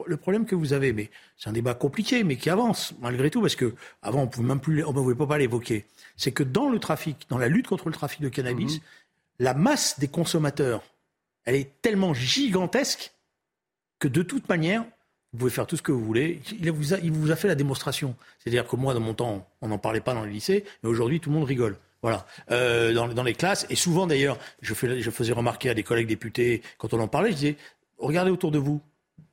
[0.06, 3.42] le, problème que vous avez, mais c'est un débat compliqué, mais qui avance malgré tout,
[3.42, 5.86] parce que avant on pouvait même plus, on ne pouvait pas l'évoquer.
[6.18, 8.82] C'est que dans le trafic, dans la lutte contre le trafic de cannabis, mhm.
[9.40, 10.84] la masse des consommateurs,
[11.46, 13.14] elle est tellement gigantesque
[14.00, 14.84] que de toute manière,
[15.34, 16.42] vous pouvez faire tout ce que vous voulez.
[16.60, 18.16] Il vous a, il vous a fait la démonstration.
[18.40, 21.20] C'est-à-dire que moi, dans mon temps, on n'en parlait pas dans le lycée, mais aujourd'hui,
[21.20, 21.78] tout le monde rigole.
[22.02, 23.66] Voilà, euh, dans, les classes.
[23.70, 27.32] Et souvent, d'ailleurs, je, je faisais remarquer à des collègues députés, quand on en parlait,
[27.32, 27.58] je disais,
[27.98, 28.82] regardez autour de vous,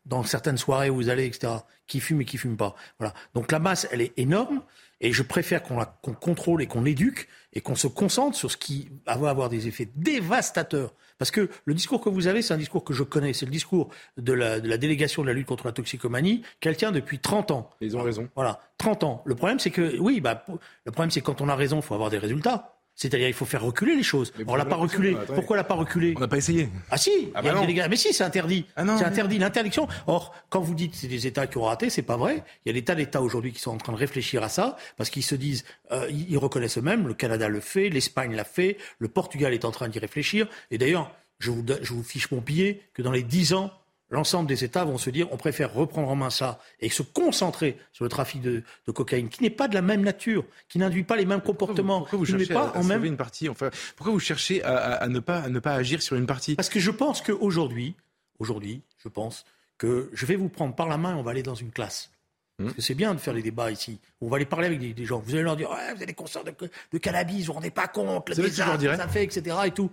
[0.06, 1.52] dans certaines soirées où vous allez, etc.,
[1.86, 2.74] qui fume et qui fume pas.
[2.98, 3.14] Voilà.
[3.34, 4.62] Donc la masse, elle est énorme.
[5.02, 8.56] Et je préfère qu'on qu'on contrôle et qu'on éduque et qu'on se concentre sur ce
[8.56, 10.94] qui va avoir des effets dévastateurs.
[11.18, 13.32] Parce que le discours que vous avez, c'est un discours que je connais.
[13.32, 16.76] C'est le discours de la, de la, délégation de la lutte contre la toxicomanie qu'elle
[16.76, 17.70] tient depuis 30 ans.
[17.80, 18.28] Ils ont raison.
[18.34, 19.22] Voilà, 30 ans.
[19.26, 20.44] Le problème, c'est que, oui, bah,
[20.84, 22.81] le problème, c'est quand on a raison, il faut avoir des résultats.
[23.02, 24.32] C'est-à-dire il faut faire reculer les choses.
[24.46, 25.16] on l'a pas reculé.
[25.34, 26.68] Pourquoi l'a pas reculé On n'a pas essayé.
[26.88, 27.52] Ah si, ah bah
[27.90, 28.64] mais si, c'est interdit.
[28.76, 29.88] Ah c'est interdit l'interdiction.
[30.06, 32.44] Or, quand vous dites c'est des États qui ont raté, c'est pas vrai.
[32.64, 34.76] Il y a des tas d'États aujourd'hui qui sont en train de réfléchir à ça
[34.96, 37.08] parce qu'ils se disent, euh, ils reconnaissent eux-mêmes.
[37.08, 40.46] Le Canada le fait, l'Espagne l'a fait, le Portugal est en train d'y réfléchir.
[40.70, 41.10] Et d'ailleurs,
[41.40, 43.72] je vous, je vous fiche mon billet que dans les dix ans,
[44.12, 47.78] l'ensemble des États vont se dire on préfère reprendre en main ça et se concentrer
[47.92, 51.16] sur le trafic de, cocaïne, qui n'est pas de la même nature, qui n'induit pas
[51.16, 52.00] les mêmes comportements.
[52.00, 53.04] Pourquoi vous, cherchez pas à, en même...
[53.04, 56.26] une partie enfin, Pourquoi vous cherchez à, ne pas, à ne pas agir sur une
[56.26, 57.96] partie Parce que je pense qu'aujourd'hui,
[58.38, 59.44] aujourd'hui, je pense
[59.78, 62.10] que je vais vous prendre par la main et on va aller dans une classe.
[62.58, 62.64] Hmm.
[62.64, 63.98] Parce que c'est bien de faire les débats ici.
[64.20, 65.20] On va aller parler avec des, gens.
[65.20, 66.52] Vous allez leur dire, ouais, vous avez des concerts de,
[66.92, 69.56] de cannabis, vous ne vous rendez pas compte, le que ça fait, etc.
[69.64, 69.90] Et tout.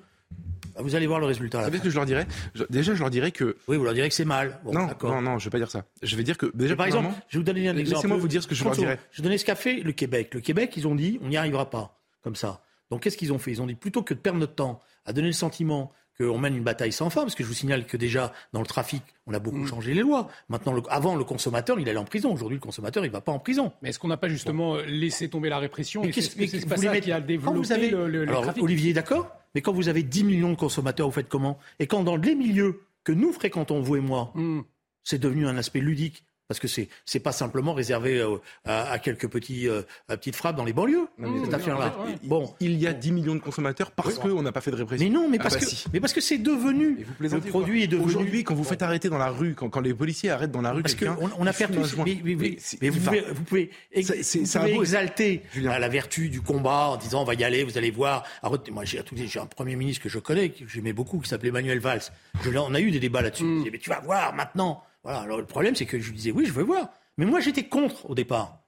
[0.79, 1.57] Ah, vous allez voir le résultat.
[1.57, 2.25] Vous savez ce que je leur dirais?
[2.69, 3.57] Déjà, je leur dirais que.
[3.67, 4.59] Oui, vous leur direz que c'est mal.
[4.63, 5.83] non, non, non, je vais pas dire ça.
[6.01, 6.75] Je vais dire que déjà.
[6.75, 7.97] par exemple, je vais vous donner un exemple.
[7.97, 8.99] Laissez-moi vous dire ce que je leur dirais.
[9.11, 10.33] Je vais donner ce qu'a fait le Québec.
[10.33, 12.61] Le Québec, ils ont dit, on n'y arrivera pas comme ça.
[12.91, 13.51] Donc, qu'est-ce qu'ils ont fait?
[13.51, 16.55] Ils ont dit plutôt que de perdre notre temps à donner le sentiment qu'on mène
[16.55, 19.33] une bataille sans fin, parce que je vous signale que déjà, dans le trafic, on
[19.33, 19.67] a beaucoup mm.
[19.67, 20.29] changé les lois.
[20.49, 22.33] Maintenant, avant, le consommateur, il allait en prison.
[22.33, 23.71] Aujourd'hui, le consommateur, il ne va pas en prison.
[23.81, 26.01] Mais est-ce qu'on n'a pas justement laissé tomber la répression?
[26.03, 27.89] Mais qu'est-ce que c'est pas ça qui a développé avez...
[27.89, 29.38] le, le, Alors, Olivier, d'accord?
[29.55, 31.57] Mais quand vous avez 10 millions de consommateurs, vous faites comment?
[31.79, 34.61] Et quand dans les milieux que nous fréquentons, vous et moi, mm.
[35.03, 39.29] c'est devenu un aspect ludique, parce que c'est c'est pas simplement réservé euh, à, quelques
[39.29, 41.07] petits euh, petites frappes dans les banlieues
[41.45, 41.95] cette affaire-là.
[42.23, 45.07] Bon, il y a 10 millions de consommateurs parce qu'on n'a pas fait de répression.
[45.07, 47.87] Mais non, mais ah parce bah que mais parce que c'est devenu le produit est
[47.87, 50.61] devenu aujourd'hui quand vous faites arrêter dans la rue quand, quand les policiers arrêtent dans
[50.61, 55.43] la rue parce qu'on on a perdu mais, mais, mais, vous, pouvez, vous pouvez, exalter
[55.55, 58.25] la vertu du combat en disant on va y aller, vous allez voir.
[58.71, 58.99] moi j'ai
[59.39, 62.01] un premier ministre que je connais que j'aimais beaucoup qui s'appelait Manuel Valls.
[62.41, 63.43] Je, on a eu des débats là-dessus.
[63.43, 63.65] Mm.
[63.71, 65.23] Mais tu vas voir maintenant voilà.
[65.23, 66.89] Alors le problème, c'est que je lui disais oui, je veux voir.
[67.17, 68.59] Mais moi, j'étais contre au départ.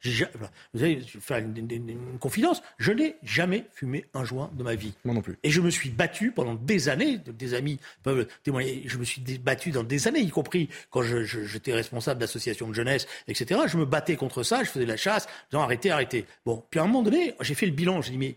[0.74, 2.62] Vous allez faire une, confidence.
[2.80, 4.94] Je n'ai jamais fumé un joint de ma vie.
[5.06, 5.38] Moi non plus.
[5.44, 7.18] Et je me suis battu pendant des années.
[7.18, 8.84] Des amis peuvent témoigner.
[8.88, 13.08] Je me suis battu dans des années, y compris quand j'étais responsable d'associations de jeunesse,
[13.30, 13.62] etc.
[13.68, 14.64] Je me battais contre ça.
[14.64, 15.28] Je faisais de la chasse.
[15.50, 16.26] Disant arrêtez, arrêtez.
[16.46, 16.66] Bon.
[16.72, 18.02] Puis à un moment donné, j'ai fait le bilan.
[18.02, 18.36] J'ai dit mais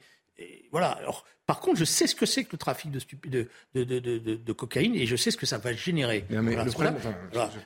[0.70, 0.90] voilà.
[0.90, 3.00] Alors par contre, je sais ce que c'est que le trafic de,
[3.74, 6.24] de, de, de, cocaïne et je sais ce que ça va générer.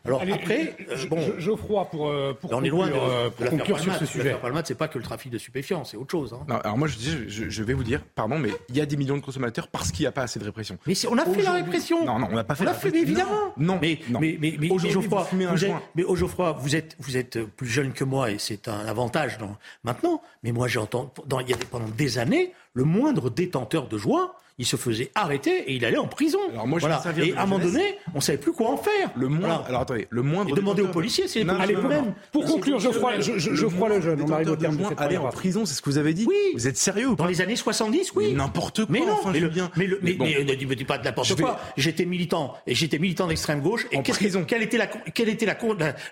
[0.05, 3.79] Alors après, euh, bon, Geoffroy, pour, euh, pour on est loin de, euh, pour conclure
[3.79, 4.37] sur ce sujet.
[4.41, 6.33] Palmade, c'est pas que le trafic de stupéfiants, c'est autre chose.
[6.33, 6.45] Hein.
[6.49, 8.97] Non, alors moi, je, je, je, vais vous dire, pardon, mais il y a des
[8.97, 10.77] millions de consommateurs parce qu'il n'y a pas assez de répression.
[10.87, 12.05] Mais si, on a fait la répression.
[12.05, 12.65] Non, non, on n'a pas fait.
[12.65, 13.55] On l'a fait, évidemment.
[13.57, 17.69] Non, mais mais mais, mais, Geoffroy, vous, êtes, mais Geoffroy, vous êtes vous êtes plus
[17.69, 20.21] jeune que moi et c'est un avantage dans, maintenant.
[20.43, 21.11] Mais moi, j'ai entendu,
[21.43, 25.71] il y avait pendant des années le moindre détenteur de joint, il se faisait arrêter
[25.71, 26.39] et il allait en prison.
[26.53, 27.01] Alors moi, je Voilà.
[27.25, 29.11] Et à un moment donné, on savait plus quoi en faire.
[29.17, 29.47] Le moindre.
[29.47, 29.65] Voilà.
[29.69, 30.51] Alors attendez, le moindre.
[30.51, 32.07] Et demander aux policiers, c'est eux-mêmes.
[32.07, 32.15] non.
[32.33, 34.89] Pour conclure, Geoffroy, je, je, Le Geoffroy Lejeune, on arrive au terme de de joint
[34.91, 36.27] cette aller première en prison, c'est ce que vous avez dit.
[36.29, 36.35] Oui.
[36.55, 38.33] Vous êtes sérieux ou Dans les années 70, oui.
[38.33, 38.87] N'importe quoi.
[38.91, 40.25] Mais non, enfin, mais, le, mais, le- mais, bon.
[40.25, 41.61] mais ne dis- pas de n'importe vais- quoi.
[41.77, 43.87] J'étais militant et j'étais militant d'extrême gauche.
[43.93, 44.45] Et qu'est-ce que- prison.
[44.45, 45.47] quelle était la quelle était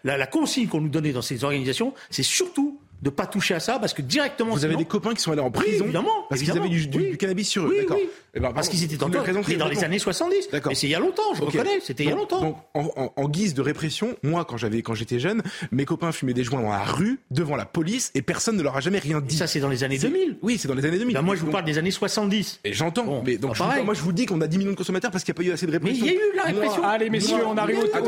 [0.04, 1.94] la consigne qu'on nous donnait dans ces organisations?
[2.10, 4.52] C'est surtout de pas toucher à ça parce que directement.
[4.52, 6.98] Vous avez des copains qui sont allés en prison évidemment, parce qu'ils avaient du, du-
[6.98, 7.10] Oui.
[7.10, 7.68] du cannabis sur eux.
[7.70, 7.96] Oui, D'accord.
[8.00, 8.08] oui.
[8.34, 10.50] Eh ben, parce qu'ils étaient encore mais dans les années 70.
[10.50, 10.70] D'accord.
[10.70, 11.52] Mais c'est il y a longtemps, je Ok.
[11.52, 11.80] reconnais.
[11.82, 12.40] C'était il y a longtemps.
[12.40, 16.12] Donc, en, en- en guise de répression, moi, quand j'avais, quand j'étais jeune, mes copains
[16.12, 18.98] fumaient des joints dans la rue, devant la police, et personne ne leur a jamais
[18.98, 19.36] rien Et dit.
[19.36, 20.36] ça, c'est dans les années C'est- 2000.
[20.42, 21.14] Oui, c'est dans les années 2000.
[21.14, 22.60] Ben, moi, je vous Donc- parle des années 70.
[22.64, 23.84] Et j'entends, Bon, mais donc pas je vous- pareil.
[23.84, 25.48] moi je vous dis qu'on a 10 millions de consommateurs parce qu'il n'y a pas
[25.48, 26.04] eu assez de Mais répression.
[26.06, 26.84] il y a eu de la répression.
[26.84, 28.06] Allez, messieurs, on arrive au terme.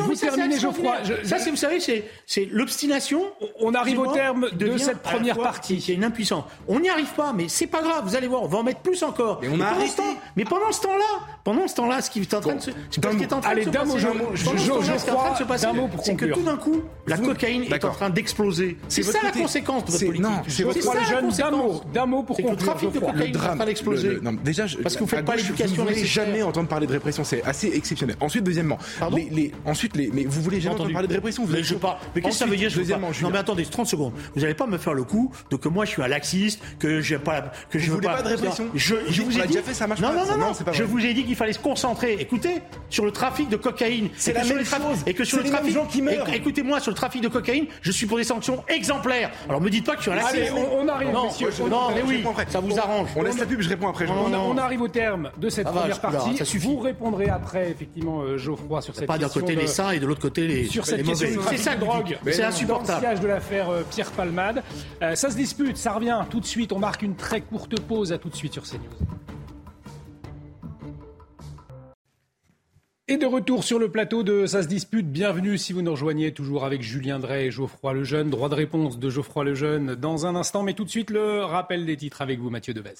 [0.00, 0.96] vous terminez, Geoffroy.
[1.24, 3.22] Ça, c'est, vous savez, c'est, c'est l'obstination.
[3.60, 5.78] On arrive au terme de cette première partie.
[5.78, 6.44] qui est une impuissance.
[6.68, 8.02] On n'y arrive pas, mais c'est pas grave.
[8.04, 9.38] Vous allez voir, on va en mettre plus encore.
[9.42, 9.90] Mais on a pendant arrêté.
[9.90, 10.02] ce temps-
[10.36, 13.00] mais pendant ce temps-là, pendant ce temps-là, ce qui est en train de se, ce
[13.00, 14.50] qui est en train Allez, de se d'un mot, passer, je- pendant je- ce qui
[15.10, 15.66] est en train de se passer,
[16.02, 16.36] c'est que conclure.
[16.36, 18.76] tout d'un coup, la cocaïne est en train d'exploser.
[18.88, 20.26] C'est ça la conséquence de votre C'est- politique.
[20.48, 21.50] c'est ça, la conséquence.
[21.52, 24.18] mot, d'un mot pour C'est que le conclure, trafic de cocaïne est en train d'exploser.
[24.44, 27.42] déjà, je- Parce que vous faites pas l'éducation Vous jamais entendre parler de répression, c'est
[27.44, 28.16] assez exceptionnel.
[28.20, 28.78] Ensuite, deuxièmement,
[29.66, 31.44] ensuite, mais vous voulez jamais entendre parler de répression.
[31.44, 31.96] Vous Mais je parle.
[32.14, 33.08] Mais qu'est-ce que ça veut dire Deuxièmement.
[33.22, 34.09] Non mais attendez, 30 secondes.
[34.34, 37.00] Vous n'allez pas me faire le coup de que moi je suis un laxiste, que
[37.00, 39.42] j'ai pas, la- que je Vous veux voulez pas de répression Je, Vous je ai
[39.42, 39.48] dit.
[39.48, 40.14] déjà fait, ça marche non, pas.
[40.14, 40.54] non, Ça, non, non, non.
[40.54, 42.14] c'est pas Je vous ai dit qu'il fallait se concentrer.
[42.20, 44.08] Écoutez, sur le trafic de cocaïne.
[44.16, 44.98] C'est la sur même le trafic- chose.
[45.06, 45.72] Et que sur le trafic.
[45.74, 46.28] gens qui meurent.
[46.32, 49.30] Écoutez-moi, sur le trafic de cocaïne, je suis pour des sanctions exemplaires.
[49.48, 50.36] Alors me dites pas que je suis un laxiste.
[50.36, 51.50] Allez, on- on arrive, non, messieurs.
[51.56, 53.08] je- non, mais Je oui, ça vous arrange.
[53.16, 54.06] On laisse la pub, je réponds après.
[54.06, 54.12] je.
[54.12, 56.36] On, arrive au terme de cette première je- partie.
[56.36, 56.66] ça suffit.
[56.68, 59.98] Vous répondrez après, effectivement, euh, Geoffroy, sur cette Pas d'un question côté les sains et
[60.00, 62.18] de l'autre côté les, sur cette question C'est ça drogue.
[62.30, 63.20] C'est insupportable.
[63.20, 64.62] de l'affaire euh, Palmade.
[65.02, 66.72] Euh, ça se dispute, ça revient tout de suite.
[66.72, 68.12] On marque une très courte pause.
[68.12, 68.80] À tout de suite sur CNews.
[73.08, 76.32] Et de retour sur le plateau de Ça se dispute, bienvenue si vous nous rejoignez
[76.32, 78.30] toujours avec Julien Drey et Geoffroy Lejeune.
[78.30, 81.86] Droit de réponse de Geoffroy Lejeune dans un instant, mais tout de suite le rappel
[81.86, 82.94] des titres avec vous Mathieu Devez.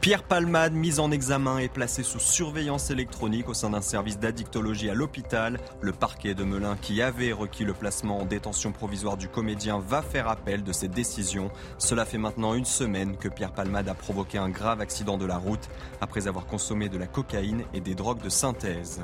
[0.00, 4.88] Pierre Palmade, mis en examen et placé sous surveillance électronique au sein d'un service d'addictologie
[4.88, 5.58] à l'hôpital.
[5.80, 10.00] Le parquet de Melun, qui avait requis le placement en détention provisoire du comédien, va
[10.00, 11.50] faire appel de cette décision.
[11.78, 15.36] Cela fait maintenant une semaine que Pierre Palmade a provoqué un grave accident de la
[15.36, 15.68] route
[16.00, 19.00] après avoir consommé de la cocaïne et des drogues de synthèse.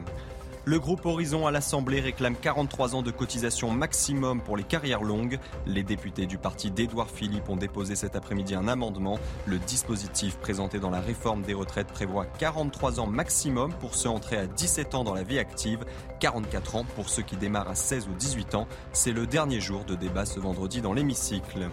[0.66, 5.38] Le groupe Horizon à l'Assemblée réclame 43 ans de cotisation maximum pour les carrières longues.
[5.66, 9.18] Les députés du parti d'Édouard Philippe ont déposé cet après-midi un amendement.
[9.44, 14.38] Le dispositif présenté dans la réforme des retraites prévoit 43 ans maximum pour ceux entrés
[14.38, 15.84] à 17 ans dans la vie active,
[16.20, 18.66] 44 ans pour ceux qui démarrent à 16 ou 18 ans.
[18.94, 21.68] C'est le dernier jour de débat ce vendredi dans l'hémicycle.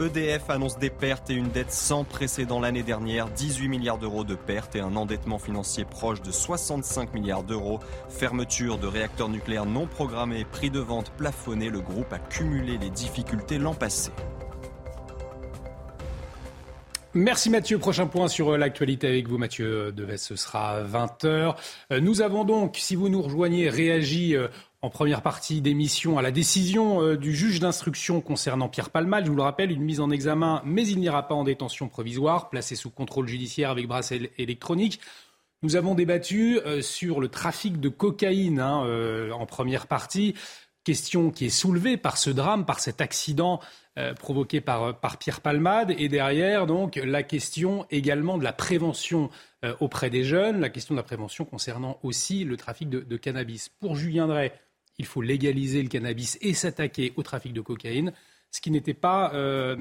[0.00, 4.36] EDF annonce des pertes et une dette sans précédent l'année dernière, 18 milliards d'euros de
[4.36, 7.80] pertes et un endettement financier proche de 65 milliards d'euros.
[8.08, 12.90] Fermeture de réacteurs nucléaires non programmés, prix de vente plafonné, le groupe a cumulé les
[12.90, 14.12] difficultés l'an passé.
[17.14, 17.78] Merci Mathieu.
[17.78, 20.18] Prochain point sur euh, l'actualité avec vous, Mathieu Deves.
[20.18, 21.56] Ce sera 20h.
[22.00, 24.48] Nous avons donc, si vous nous rejoignez, réagi euh,
[24.80, 29.24] en première partie d'émission à la décision euh, du juge d'instruction concernant Pierre Palmade.
[29.24, 32.48] Je vous le rappelle, une mise en examen, mais il n'ira pas en détention provisoire,
[32.48, 35.00] placé sous contrôle judiciaire avec bracelet électronique.
[35.62, 40.34] Nous avons débattu euh, sur le trafic de cocaïne hein, euh, en première partie.
[40.84, 43.60] Question qui est soulevée par ce drame, par cet accident
[44.20, 45.92] provoqué par, Pierre Palmade.
[45.98, 49.28] Et derrière, donc, la question également de la prévention
[49.80, 53.68] auprès des jeunes, la question de la prévention concernant aussi le trafic de, de cannabis.
[53.68, 54.52] Pour Julien Drey,
[54.98, 58.12] il faut légaliser le cannabis et s'attaquer au trafic de cocaïne.
[58.50, 59.76] Ce qui n'était pas euh,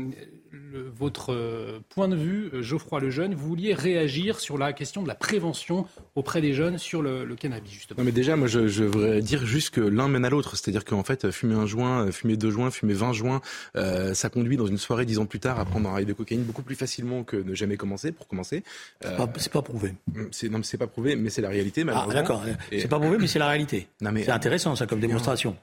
[0.52, 3.34] le- votre euh, point de vue, euh, Geoffroy Lejeune.
[3.34, 7.36] Vous vouliez réagir sur la question de la prévention auprès des jeunes sur le, le
[7.38, 8.00] cannabis, justement.
[8.00, 10.58] Non mais déjà, moi je, je voudrais dire juste que l'un mène à l'autre.
[10.58, 13.42] C'est-à-dire qu'en fait, fumer un joint, fumer deux joints, fumer 20 joints,
[13.78, 16.14] euh, ça conduit dans une soirée dix ans plus tard à prendre un rail de
[16.14, 18.64] cocaïne beaucoup plus facilement que ne jamais commencer, pour commencer.
[19.06, 19.94] Euh, C'est pas prouvé.
[20.32, 22.14] c'est, non mais c'est pas prouvé, mais c'est la réalité Ah, malheureusement.
[22.14, 22.44] d'accord.
[22.72, 23.88] Et- C'est pas prouvé, mais c'est la réalité.
[24.02, 25.56] Non, mais- C'est intéressant, ça, comme démonstration.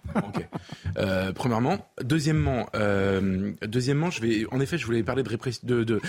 [0.96, 2.93] Euh, premièrement, deuxièmement, euh,
[3.62, 6.00] deuxièmement, je vais, en effet, je voulais parler de répression, de, de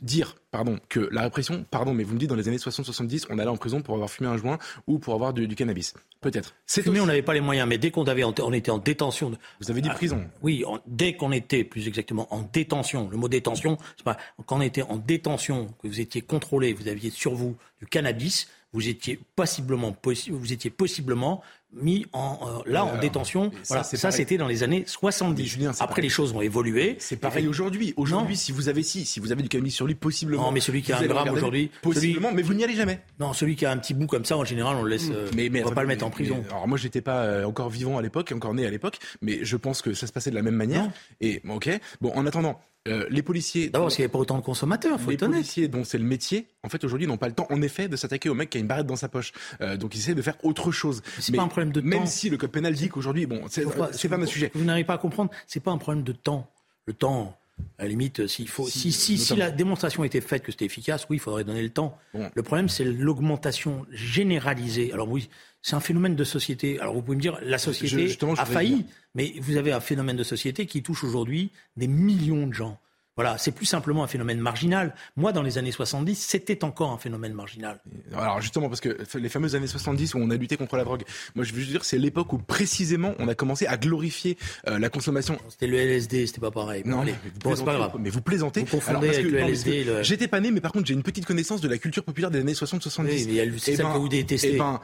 [0.00, 3.38] dire, pardon, que la répression, pardon, mais vous me dites dans les années 60-70, on
[3.38, 5.94] allait en prison pour avoir fumé un joint ou pour avoir du, du cannabis.
[6.20, 6.54] Peut-être.
[6.66, 9.30] C'est aussi- on n'avait pas les moyens, mais dès qu'on avait, on était en détention.
[9.30, 10.24] de- Vous avez dit Ah, prison.
[10.42, 13.08] Oui, dès qu'on était, plus exactement, en détention.
[13.10, 16.88] Le mot détention, c'est pas quand on était en détention, que vous étiez contrôlé, vous
[16.88, 18.48] aviez sur vous du cannabis.
[18.72, 19.94] Vous étiez possiblement,
[20.30, 21.42] vous étiez possiblement
[21.74, 23.50] mis en, euh, là en détention.
[23.62, 25.58] Ça, ça c'était dans les années 70.
[25.80, 26.96] Après, les choses ont évolué.
[26.98, 27.94] C'est pareil aujourd'hui.
[27.96, 30.44] Aujourd'hui, si vous avez si, si vous avez du cannabis sur lui, possiblement.
[30.44, 33.00] Non, mais celui qui a un gramme aujourd'hui, possiblement, mais vous n'y allez jamais.
[33.18, 35.08] Non, celui qui a un petit bout comme ça, en général, on le laisse.
[35.10, 36.42] Euh, mais, mais on va pas le mettre en prison.
[36.50, 39.56] alors moi, j'étais pas euh, encore vivant à l'époque, encore né à l'époque, mais je
[39.56, 40.90] pense que ça se passait de la même manière.
[41.20, 41.70] Et ok.
[42.00, 43.70] Bon, en attendant, euh, les policiers.
[43.70, 46.04] D'abord, parce qu'il n'y avait pas autant de consommateurs, faut Les policiers dont c'est le
[46.04, 48.58] métier, en fait, aujourd'hui, n'ont pas le temps, en effet, de s'attaquer au mec qui
[48.58, 49.32] a une barrette dans sa poche.
[49.60, 51.02] Euh, donc, ils essaient de faire autre chose.
[51.20, 51.86] C'est pas un problème de temps.
[51.86, 54.50] Même si le code pénal dit qu'aujourd'hui, bon, c'est pas un sujet.
[54.54, 56.50] Vous n'arrivez pas à comprendre, c'est pas un problème de temps.
[56.86, 57.38] Le temps,
[57.78, 61.06] à la limite, s'il faut, si, si, si, la démonstration était faite que c'était efficace,
[61.10, 61.98] oui, il faudrait donner le temps.
[62.14, 64.92] Le problème, c'est l'augmentation généralisée.
[64.92, 65.28] Alors oui,
[65.62, 66.80] c'est un phénomène de société.
[66.80, 70.24] Alors vous pouvez me dire, la société a failli, mais vous avez un phénomène de
[70.24, 72.78] société qui touche aujourd'hui des millions de gens.
[73.16, 74.94] Voilà, c'est plus simplement un phénomène marginal.
[75.16, 77.80] Moi, dans les années 70, c'était encore un phénomène marginal.
[78.14, 81.02] Alors justement, parce que les fameuses années 70 où on a lutté contre la drogue,
[81.34, 84.88] moi je veux dire, c'est l'époque où précisément on a commencé à glorifier euh, la
[84.88, 85.38] consommation.
[85.50, 86.82] C'était le LSD, c'était pas pareil.
[86.86, 87.14] Non, mais,
[87.54, 87.92] c'est pas grave.
[87.98, 88.60] Mais vous plaisantez.
[88.60, 90.02] Vous confondez avec le LSD.
[90.02, 92.40] J'étais pas né, mais par contre j'ai une petite connaissance de la culture populaire des
[92.40, 93.04] années 60-70.
[93.04, 94.54] Oui, mais c'est ça que vous détestez.
[94.54, 94.80] Eh ben,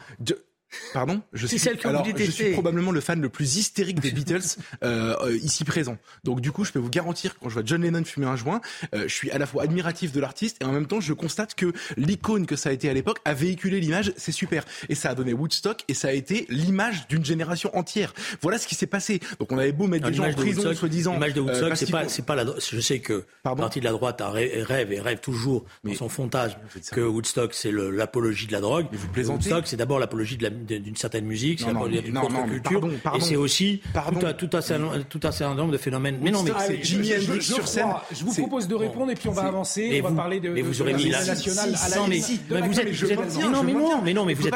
[0.92, 1.22] Pardon?
[1.32, 4.40] Je suis, celle que alors, je suis probablement le fan le plus hystérique des Beatles
[4.82, 5.98] euh, euh, ici présent.
[6.24, 8.60] Donc du coup, je peux vous garantir quand je vois John Lennon fumer un joint,
[8.94, 11.54] euh, je suis à la fois admiratif de l'artiste et en même temps, je constate
[11.54, 14.64] que l'icône que ça a été à l'époque a véhiculé l'image, c'est super.
[14.88, 18.14] Et ça a donné Woodstock et ça a été l'image d'une génération entière.
[18.42, 19.20] Voilà ce qui s'est passé.
[19.38, 21.14] Donc on avait beau mettre des gens en prison, soi-disant.
[21.14, 22.44] L'image de Woodstock, c'est pas, c'est pas la.
[22.58, 23.62] Je sais que Pardon?
[23.62, 26.58] partie de la droite rêve et rêve toujours dans son fontage
[26.92, 28.86] que Woodstock c'est l'apologie de la drogue.
[28.92, 29.48] Mais vous plaisantez.
[29.48, 34.26] Woodstock, c'est d'abord l'apologie d'une certaine musique musique, c'est d'une contre-culture, et c'est aussi tout
[34.26, 36.18] un, tout, un, tout un certain nombre de phénomènes.
[36.20, 37.86] Mais non, mais c'est Jimi Hendrix sur scène.
[38.12, 40.00] Je vous propose de répondre et puis on va avancer.
[40.02, 40.50] On va parler de.
[40.50, 42.20] Mais vous aurez mis la nationale à la Mais
[42.66, 43.40] vous êtes.
[43.50, 44.54] Non, mais non, mais non, mais vous êtes.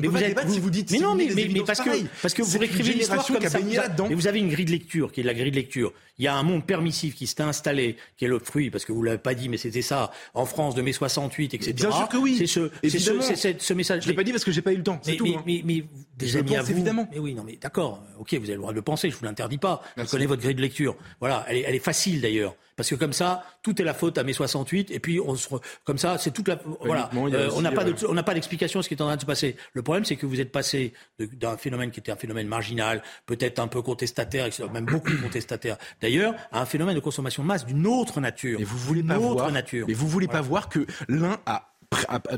[0.00, 0.48] Mais vous êtes.
[0.48, 0.90] Si vous dites.
[0.90, 1.28] Mais non, mais
[1.66, 1.90] parce que
[2.22, 3.58] parce que vous réécrivez l'histoire comme ça.
[4.08, 5.92] Mais vous avez une grille de lecture qui est la grille de lecture.
[6.18, 8.92] Il y a un monde permissif qui s'est installé, qui est le fruit, parce que
[8.92, 11.72] vous l'avez pas dit, mais c'était ça, en France de mai 68, etc.
[11.72, 12.36] Bien sûr que oui.
[12.36, 14.02] C'est ce, message.
[14.02, 15.00] Je l'ai pas dit parce que j'ai pas eu le temps.
[15.02, 15.26] C'est tout.
[15.44, 15.84] Mais, mais,
[16.16, 16.70] des amis à vous.
[16.70, 17.08] Évidemment.
[17.10, 18.02] Mais oui, non, mais d'accord.
[18.18, 19.10] Ok, vous avez le droit de le penser.
[19.10, 19.82] Je vous l'interdis pas.
[19.96, 20.96] Je connais votre grille de lecture.
[21.20, 22.54] Voilà, elle est, elle est facile d'ailleurs.
[22.76, 25.48] Parce que comme ça, tout est la faute à mai 68, et puis on se,
[25.84, 27.10] comme ça, c'est toute la, voilà.
[27.14, 29.20] Euh, on n'a pas, on n'a pas d'explication à ce qui est en train de
[29.20, 29.56] se passer.
[29.72, 33.58] Le problème, c'est que vous êtes passé d'un phénomène qui était un phénomène marginal, peut-être
[33.58, 37.86] un peu contestataire, même beaucoup contestataire d'ailleurs, à un phénomène de consommation de masse d'une
[37.86, 38.60] autre nature.
[38.60, 39.86] Et vous voulez pas voir, nature.
[39.88, 41.73] Mais vous voulez pas voir que l'un a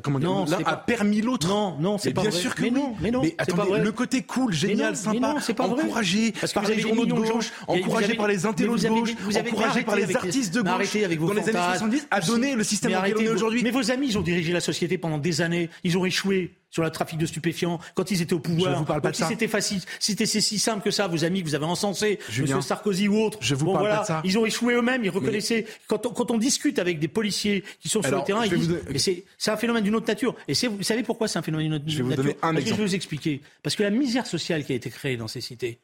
[0.03, 1.49] comment dire, non, a permis l'autre.
[1.49, 2.41] Non, non, c'est pas bien vrai.
[2.41, 2.71] sûr que mais.
[2.71, 3.83] Non, mais non, mais attendez, pas vrai.
[3.83, 8.29] le côté cool, génial, sympa, non, pas encouragé par les journaux de gauche, encouragé par
[8.29, 11.79] les intellos de gauche, encouragé par les artistes de gauche avec vos dans les années
[11.79, 13.63] 70, a donné le système dans lequel on est aujourd'hui.
[13.63, 16.83] Mais vos amis, ils ont dirigé la société pendant des années, ils ont échoué sur
[16.83, 19.25] le trafic de stupéfiants, quand ils étaient au pouvoir, je vous parle pas de si
[19.25, 22.61] c'était facile, si c'était si simple que ça, vos amis que vous avez encensés, M.
[22.61, 24.21] Sarkozy ou autres, je vous parle voilà, pas de ça.
[24.25, 25.65] Ils ont échoué eux-mêmes, ils reconnaissaient.
[25.87, 29.25] Quand, on, quand on discute avec des policiers qui sont sur le terrain, ils disent,
[29.39, 30.35] c'est un phénomène d'une autre nature.
[30.49, 32.55] Et vous savez pourquoi c'est un phénomène d'une autre nature Je vais vous donner un
[32.57, 32.69] exemple.
[32.69, 33.41] Je vais vous expliquer?
[33.63, 35.79] Parce que la misère sociale qui a été créée dans ces cités,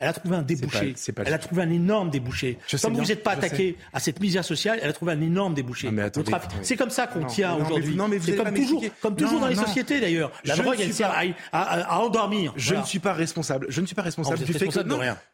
[0.00, 0.94] elle a trouvé un débouché.
[1.26, 2.58] elle a trouvé un énorme débouché.
[2.82, 5.90] Comme vous n'êtes pas attaqué à cette misère sociale, elle a trouvé un énorme débouché.
[6.62, 7.96] C'est comme ça qu'on tient aujourd'hui.
[8.22, 10.30] C'est comme toujours, comme toujours dans les sociétés d'ailleurs.
[10.44, 11.12] La drogue, elle sert
[11.52, 12.52] à, endormir.
[12.56, 13.66] Je ne suis pas responsable.
[13.70, 14.68] Je ne suis pas responsable du fait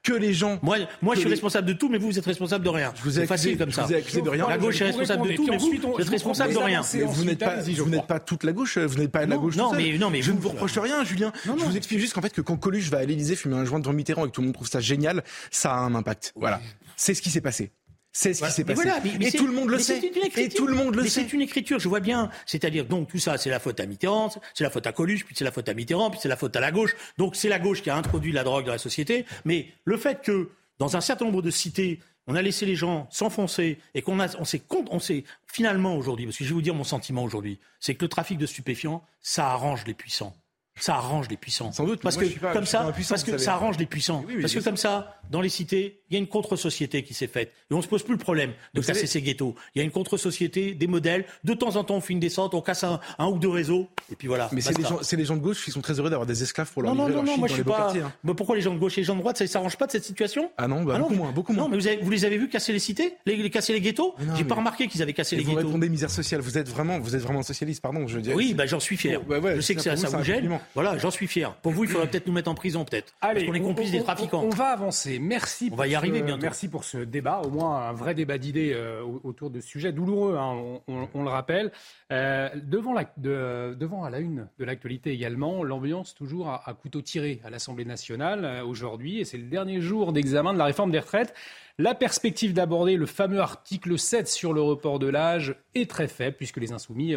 [0.02, 0.58] que, les gens.
[0.62, 2.92] Moi, moi, je suis responsable de tout, mais vous, vous êtes responsable de rien.
[3.10, 3.86] C'est facile comme ça.
[3.86, 4.48] De rien.
[4.48, 6.80] La gauche est responsable de tout, mais vous, vous êtes responsable de rien.
[6.80, 8.78] Vous n'êtes pas, vous n'êtes pas toute la gauche.
[8.78, 9.56] Vous n'êtes pas la gauche.
[9.56, 11.32] Non, mais non, mais je ne vous reproche rien, Julien.
[11.44, 13.80] Je vous explique juste qu'en fait, que quand Coluche va à l'Élysée fumer un joint
[13.80, 16.32] devant Mitterrand et que tout le monde trouve ça génial ça a un impact.
[16.36, 16.60] Voilà.
[16.96, 17.72] C'est ce qui s'est passé.
[18.12, 18.88] C'est ce qui s'est passé.
[19.20, 20.00] et tout le monde le sait.
[20.36, 21.22] Et tout le monde le mais sait.
[21.22, 22.30] C'est une écriture, je vois bien.
[22.46, 25.34] C'est-à-dire, donc, tout ça, c'est la faute à Mitterrand, c'est la faute à Coluche, puis
[25.36, 26.94] c'est la faute à Mitterrand, puis c'est la faute à la gauche.
[27.18, 29.26] Donc, c'est la gauche qui a introduit la drogue dans la société.
[29.44, 33.08] Mais le fait que, dans un certain nombre de cités, on a laissé les gens
[33.10, 36.74] s'enfoncer et qu'on on s'est, on s'est finalement aujourd'hui, parce que je vais vous dire
[36.74, 40.36] mon sentiment aujourd'hui, c'est que le trafic de stupéfiants, ça arrange les puissants
[40.76, 41.72] ça arrange les puissants.
[41.72, 42.00] Sans doute.
[42.00, 44.24] Parce que comme ça, parce que ça arrange les puissants.
[44.40, 47.52] parce que comme ça, dans les cités, il y a une contre-société qui s'est faite
[47.70, 49.54] et on se pose plus le problème de casser ces ghettos.
[49.74, 51.24] Il y a une contre-société, des modèles.
[51.44, 54.16] De temps en temps, on fait une descente, on casse un, ou deux réseaux et
[54.16, 54.48] puis voilà.
[54.52, 56.42] Mais c'est les gens, c'est les gens de gauche qui sont très heureux d'avoir des
[56.42, 57.92] esclaves pour leur non, livrer non, non, non, moi je suis pas.
[57.94, 58.12] Hein.
[58.22, 59.86] Mais pourquoi les gens de gauche et les gens de droite, ça ne s'arrange pas
[59.86, 60.50] de cette situation?
[60.58, 61.64] Ah non, bah, beaucoup moins, beaucoup moins.
[61.64, 64.14] Non, mais vous, avez, vous, les avez vus casser les cités, les, casser les ghettos?
[64.36, 65.60] J'ai pas remarqué qu'ils avaient cassé les ghettos.
[65.60, 66.40] Vous répondez misère sociale.
[66.40, 68.06] Vous êtes vraiment, vous êtes vraiment socialiste, pardon.
[68.06, 69.20] Je Oui, bah j'en suis fier.
[69.56, 71.54] je sais que ça, vous gêne, Voilà, j'en suis fier.
[71.56, 73.14] Pour vous, il faudrait peut-être nous mettre en prison, peut-être.
[73.20, 74.42] Allez, parce qu'on est complice des trafiquants.
[74.42, 75.18] On, va avancer.
[75.18, 75.68] Merci.
[75.72, 76.42] On va y arriver bientôt.
[76.42, 79.92] Merci pour ce débat, au moins un vrai débat d'idées euh, autour de ce sujet
[79.92, 81.72] douloureux, hein, on, le rappelle.
[82.12, 87.02] Euh, devant, la, devant à la une de l'actualité également, l'ambiance toujours à, à, couteau
[87.02, 90.90] tiré à l'Assemblée nationale euh, aujourd'hui, et c'est le dernier jour d'examen de la réforme
[90.90, 91.34] des retraites.
[91.78, 96.36] La perspective d'aborder le fameux article 7 sur le report de l'âge est très faible,
[96.36, 97.16] puisque les insoumis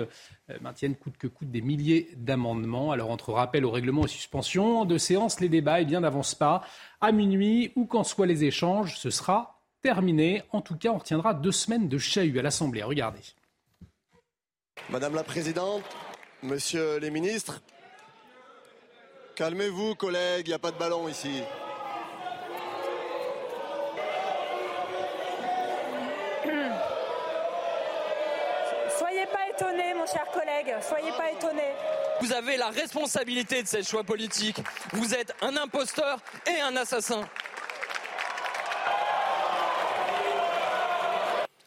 [0.62, 2.91] maintiennent coûte que coûte des milliers d'amendements.
[2.91, 6.63] Alors entre rappel au règlement et suspension de séance, les débats eh n'avancent pas.
[7.02, 10.41] À minuit ou quand soient les échanges, ce sera terminé.
[10.52, 12.82] En tout cas, on retiendra deux semaines de chahut à l'Assemblée.
[12.82, 13.22] Regardez.
[14.89, 15.84] Madame la Présidente,
[16.41, 17.62] Monsieur les ministres,
[19.36, 21.41] calmez-vous collègues, il n'y a pas de ballon ici.
[29.58, 31.74] Soyez pas étonnés, mon cher collègue, soyez pas étonnés.
[32.22, 34.62] Vous avez la responsabilité de ces choix politiques.
[34.93, 37.22] Vous êtes un imposteur et un assassin.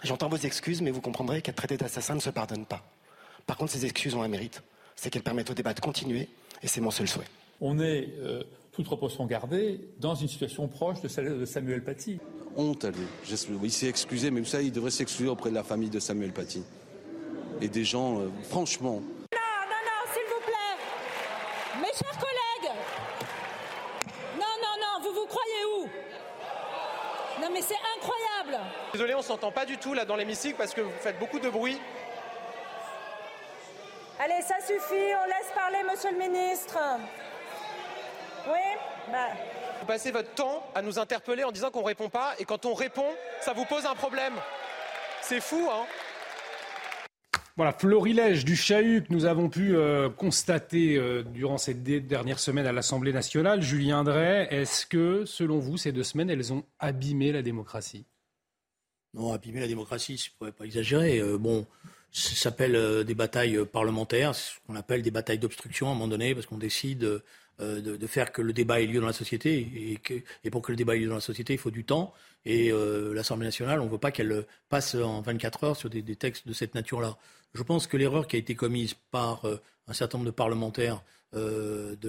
[0.03, 2.83] J'entends vos excuses, mais vous comprendrez qu'être traité d'assassin ne se pardonne pas.
[3.47, 4.63] Par contre, ces excuses ont un mérite.
[4.97, 6.29] C'est qu'elles permettent au débat de continuer,
[6.63, 7.29] et c'est mon seul souhait.
[7.61, 12.19] On est, euh, toute proportion gardée, dans une situation proche de celle de Samuel Paty.
[12.57, 13.07] Honte à lui.
[13.63, 16.33] Il s'est excusé, mais vous savez, il devrait s'excuser auprès de la famille de Samuel
[16.33, 16.63] Paty.
[17.63, 18.95] Et des gens, euh, franchement.
[18.95, 21.81] Non, non, non, s'il vous plaît.
[21.81, 22.75] Mes chers collègues.
[24.37, 25.89] Non, non, non, vous vous croyez où?
[27.43, 28.65] Non, mais c'est incroyable.
[28.93, 31.51] Désolé, on s'entend pas du tout là dans l'hémicycle parce que vous faites beaucoup de
[31.51, 31.79] bruit.
[34.19, 36.79] Allez, ça suffit, on laisse parler monsieur le ministre.
[38.47, 38.79] Oui
[39.11, 39.29] bah.
[39.81, 42.75] Vous passez votre temps à nous interpeller en disant qu'on répond pas et quand on
[42.75, 43.07] répond,
[43.41, 44.35] ça vous pose un problème.
[45.23, 45.87] C'est fou, hein?
[47.61, 52.67] Voilà, florilège du chahut que nous avons pu euh, constater euh, durant ces dernières semaines
[52.67, 53.61] à l'Assemblée nationale.
[53.61, 58.07] Julien Drey, est-ce que, selon vous, ces deux semaines, elles ont abîmé la démocratie?
[59.13, 61.19] Non, abîmé la démocratie, je ne pourrais pas exagérer.
[61.19, 61.67] Euh, bon,
[62.11, 66.35] ça s'appelle des batailles parlementaires, ce qu'on appelle des batailles d'obstruction à un moment donné,
[66.35, 67.01] parce qu'on décide
[67.59, 69.99] de, faire que le débat ait lieu dans la société.
[70.45, 72.15] Et, pour que le débat ait lieu dans la société, il faut du temps.
[72.47, 72.73] Et
[73.13, 76.55] l'Assemblée nationale, on ne veut pas qu'elle passe en 24 heures sur des textes de
[76.55, 77.19] cette nature-là.
[77.55, 79.57] Je pense que l'erreur qui a été commise par euh,
[79.89, 81.03] un certain nombre de parlementaires
[81.35, 82.09] euh, de,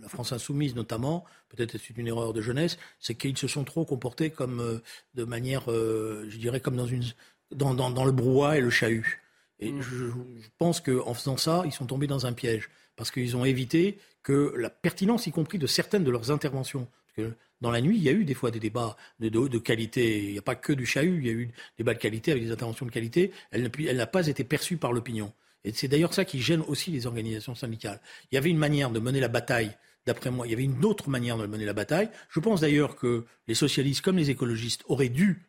[0.00, 3.84] la, France insoumise notamment, peut-être c'est une erreur de jeunesse, c'est qu'ils se sont trop
[3.84, 4.78] comportés comme euh,
[5.14, 7.04] de manière, je dirais, comme dans, une,
[7.50, 9.20] dans, dans, le brouhaha et le chahut.
[9.58, 9.82] Et mmh.
[9.82, 13.44] je, je, pense qu'en faisant ça, ils sont tombés dans un piège, parce qu'ils ont
[13.44, 17.80] évité que la pertinence, y compris de certaines de leurs interventions, parce que dans la
[17.80, 20.24] nuit, il y a eu des fois des débats de, de, qualité.
[20.24, 22.32] Il n'y a pas que du chahut, il y a eu des débats de qualité
[22.32, 23.32] avec des interventions de qualité.
[23.50, 25.32] Elle n'a pas été perçue par l'opinion.
[25.64, 28.00] Et c'est d'ailleurs ça qui gêne aussi les organisations syndicales.
[28.30, 30.84] Il y avait une manière de mener la bataille, d'après moi, il y avait une
[30.84, 32.10] autre manière de mener la bataille.
[32.30, 35.46] Je pense d'ailleurs que les socialistes comme les écologistes auraient dû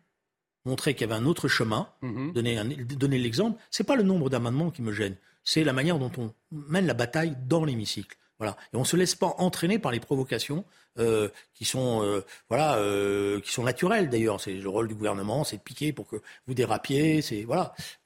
[0.66, 2.34] montrer qu'il y avait un autre chemin, mm-hmm.
[2.34, 2.64] donner,
[2.96, 3.60] donner l'exemple.
[3.72, 6.86] Ce n'est pas le nombre d'amendements qui me gêne, c'est la manière dont on mène
[6.86, 8.18] la bataille dans l'hémicycle.
[8.52, 10.66] Et on ne se laisse pas entraîner par les provocations
[11.00, 12.22] euh, qui sont euh,
[12.52, 14.40] euh, qui sont naturelles d'ailleurs.
[14.40, 17.22] C'est le rôle du gouvernement, c'est de piquer pour que vous dérapiez.
[17.22, 17.48] C'est.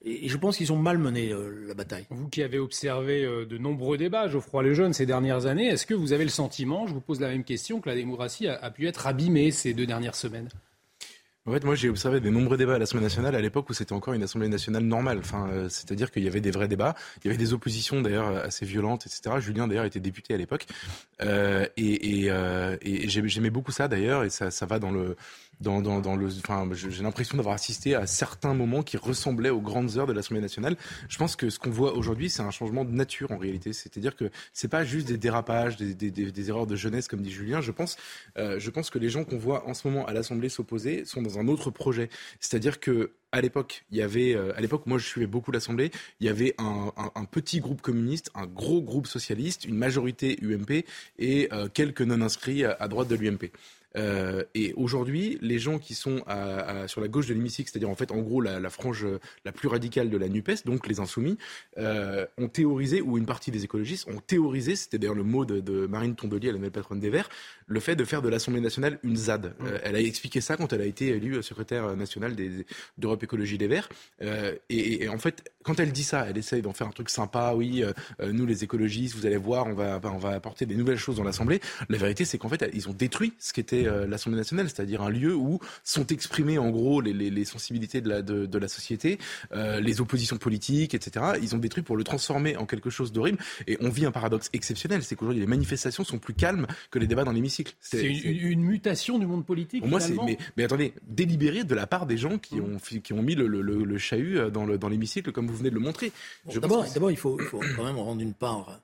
[0.06, 1.34] Et, je pense qu'ils ont mal mené
[1.68, 2.06] la bataille.
[2.10, 6.14] Vous qui avez observé de nombreux débats, Geoffroy Lejeune, ces dernières années, est-ce que vous
[6.14, 9.06] avez le sentiment, je vous pose la même question, que la démocratie a pu être
[9.06, 10.50] abîmée ces deux dernières semaines?
[11.48, 13.94] En fait, moi, j'ai observé des nombreux débats à l'Assemblée nationale à l'époque où c'était
[13.94, 15.20] encore une Assemblée nationale normale.
[15.20, 16.94] Enfin, euh, c'est-à-dire qu'il y avait des vrais débats.
[17.24, 19.38] Il y avait des oppositions d'ailleurs assez violentes, etc.
[19.40, 20.66] Julien d'ailleurs était député à l'époque,
[21.22, 25.16] euh, et, et, euh, et j'aimais beaucoup ça d'ailleurs, et ça, ça va dans le
[25.62, 29.62] dans, dans, dans le, enfin, j'ai l'impression d'avoir assisté à certains moments qui ressemblaient aux
[29.62, 30.78] grandes heures de l'Assemblée nationale.
[31.10, 33.74] Je pense que ce qu'on voit aujourd'hui, c'est un changement de nature en réalité.
[33.74, 37.32] C'est-à-dire que c'est pas juste des dérapages, des, des, des, erreurs de jeunesse, comme dit
[37.32, 37.62] Julien.
[37.62, 37.98] Je pense,
[38.38, 41.22] euh, je pense que les gens qu'on voit en ce moment à l'Assemblée s'opposer sont
[41.22, 42.10] dans un autre projet.
[42.40, 45.92] C'est-à-dire que à l'époque, il y avait, euh, à l'époque, moi je suivais beaucoup l'Assemblée,
[46.22, 50.86] il y avait un, un, petit groupe communiste, un gros groupe socialiste, une majorité UMP
[51.20, 53.52] et euh, quelques non-inscrits à droite de l'UMP.
[53.96, 57.96] Euh, et aujourd'hui, les gens qui sont à, sur la gauche de l'hémicycle, c'est-à-dire en
[57.96, 59.06] fait en gros la, frange
[59.46, 61.38] la plus radicale de la NUPES, donc les insoumis,
[61.78, 65.88] euh, ont théorisé, ou une partie des écologistes ont théorisé, c'était d'ailleurs le mot de,
[65.88, 67.30] Marine Tondelier, la nouvelle patronne des Verts,
[67.68, 69.54] le fait de faire de l'Assemblée nationale une ZAD.
[69.62, 72.36] Euh, elle a expliqué ça quand elle a été élue secrétaire nationale
[72.98, 73.90] d'Europe Écologie des Verts.
[74.70, 77.54] Et, et, en fait, quand elle dit ça, elle essaye d'en faire un truc sympa.
[77.54, 80.76] Oui, euh, euh, nous les écologistes, vous allez voir, on va, on va apporter des
[80.76, 81.60] nouvelles choses dans l'Assemblée.
[81.90, 85.10] La vérité, c'est qu'en fait, ils ont détruit ce qu'était euh, l'Assemblée nationale, c'est-à-dire un
[85.10, 88.68] lieu où sont exprimées en gros les, les, les sensibilités de la, de, de la
[88.68, 89.20] société,
[89.52, 91.26] euh, les oppositions politiques, etc.
[91.42, 93.38] Ils ont détruit pour le transformer en quelque chose d'horrible.
[93.68, 97.08] Et on vit un paradoxe exceptionnel, c'est qu'aujourd'hui les manifestations sont plus calmes que les
[97.08, 97.76] débats dans l'hémicycle.
[97.80, 99.82] C'est une, une, mutation du monde politique.
[99.82, 103.14] Pour moi, c'est mais, mais attendez, délibéré de la part des gens qui ont qui
[103.14, 105.76] ont mis le, le, le, le chahut dans le dans l'hémicycle, comme vous venez de
[105.76, 106.12] le montrer.
[106.46, 108.80] Bon, D'abord, d'abord, il faut, il faut quand même rendre une part,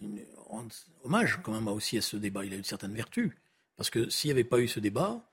[0.00, 0.68] une- rendre
[1.04, 2.44] hommage quand même aussi à ce débat.
[2.44, 3.36] Il a une certaine vertu.
[3.78, 5.24] Parce que s'il n'y avait pas eu ce débat,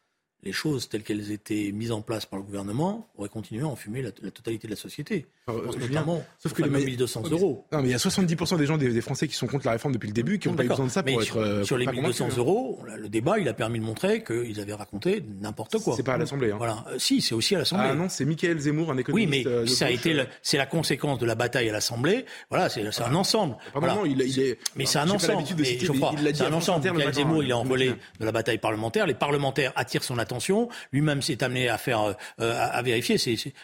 [0.44, 4.02] les choses telles qu'elles étaient mises en place par le gouvernement auraient continué à enfumer
[4.02, 5.26] la, la totalité de la société.
[5.48, 7.66] Alors, Je notamment sauf que les fameux ma- 1200 euros.
[7.72, 9.74] Non, mais il y a 70% des gens, des, des Français qui sont contre la
[9.74, 11.36] réforme depuis le début, qui n'ont Non, pas eu besoin de ça Mais pour sur,
[11.38, 11.44] être.
[11.46, 12.38] euh, sur les pas 1200 convaincus.
[12.40, 15.94] euros, le débat, il a permis de montrer qu'ils avaient raconté n'importe quoi.
[15.96, 16.50] C'est pas à l'Assemblée.
[16.52, 16.56] Hein.
[16.58, 16.84] Voilà.
[16.90, 17.90] Euh, si, c'est aussi à l'Assemblée.
[17.92, 19.46] Ah non, c'est Michael Zemmour, un Oui, économiste.
[19.46, 22.26] mais euh, ça a été, le- c'est la conséquence de la bataille à l'Assemblée.
[22.50, 23.56] Voilà, c'est c'est un ensemble.
[23.72, 23.94] Pardon, Voilà.
[23.96, 24.58] non, il, il est.
[24.76, 25.44] Mais c'est un ensemble.
[25.48, 26.92] je crois, il l'a dit c'est un ensemble.
[26.92, 28.04] Michael Zemmour, hein, il est en je me relais souviens.
[28.20, 29.06] de la bataille parlementaire.
[29.06, 30.70] Les parlementaires attirent son attention.
[30.92, 33.18] Lui-même s'est amené à faire, à, vérifier.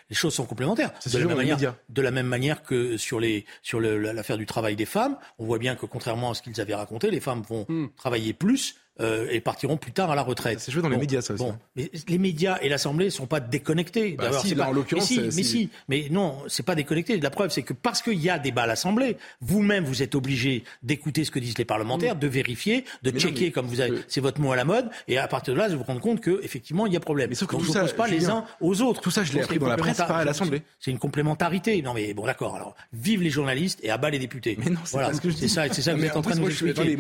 [0.09, 0.91] Les choses sont complémentaires.
[1.11, 1.57] De la, même manière,
[1.89, 5.45] de la même manière que sur les, sur le- l'affaire du travail des femmes, on
[5.45, 7.65] voit bien que contrairement à ce qu'ils avaient raconté, les femmes vont
[7.97, 8.75] travailler plus.
[8.99, 10.59] Euh, et partiront plus tard à la retraite.
[10.59, 11.43] Ça se joue dans les médias, ça aussi.
[11.43, 14.11] Bon, mais les médias et l'Assemblée sont pas déconnectés.
[14.17, 16.07] Bah D'ailleurs, si, c'est là, pas- en l'occurrence, mais si, euh, mais c'est- si, mais
[16.11, 17.19] non, c'est pas déconnecté.
[17.19, 20.63] La preuve, c'est que parce qu'il y a débat à l'Assemblée, vous-même, vous êtes obligé
[20.83, 23.79] d'écouter ce que disent les parlementaires, de vérifier, de Mais non, checker, mais- comme vous
[23.81, 26.01] avez, c'est votre mot à la mode, et à partir de là, vous vous rendez
[26.01, 27.29] compte que effectivement, il y a problème.
[27.29, 29.01] Mais sauf que Donc, tout je ne pas les uns aux autres.
[29.01, 30.61] tout ça, je l'ai appris c'est dans la presse, pas à l'Assemblée.
[30.79, 31.81] C'est une complémentarité.
[31.81, 32.55] Non, mais bon, d'accord.
[32.55, 34.57] Alors, vive les journalistes et abat les députés.
[34.59, 35.07] Mais non, c'est voilà.
[35.09, 35.49] pas ce que je C'est dis.
[35.49, 36.97] ça, c'est ça que vous êtes en train de nous expliquer.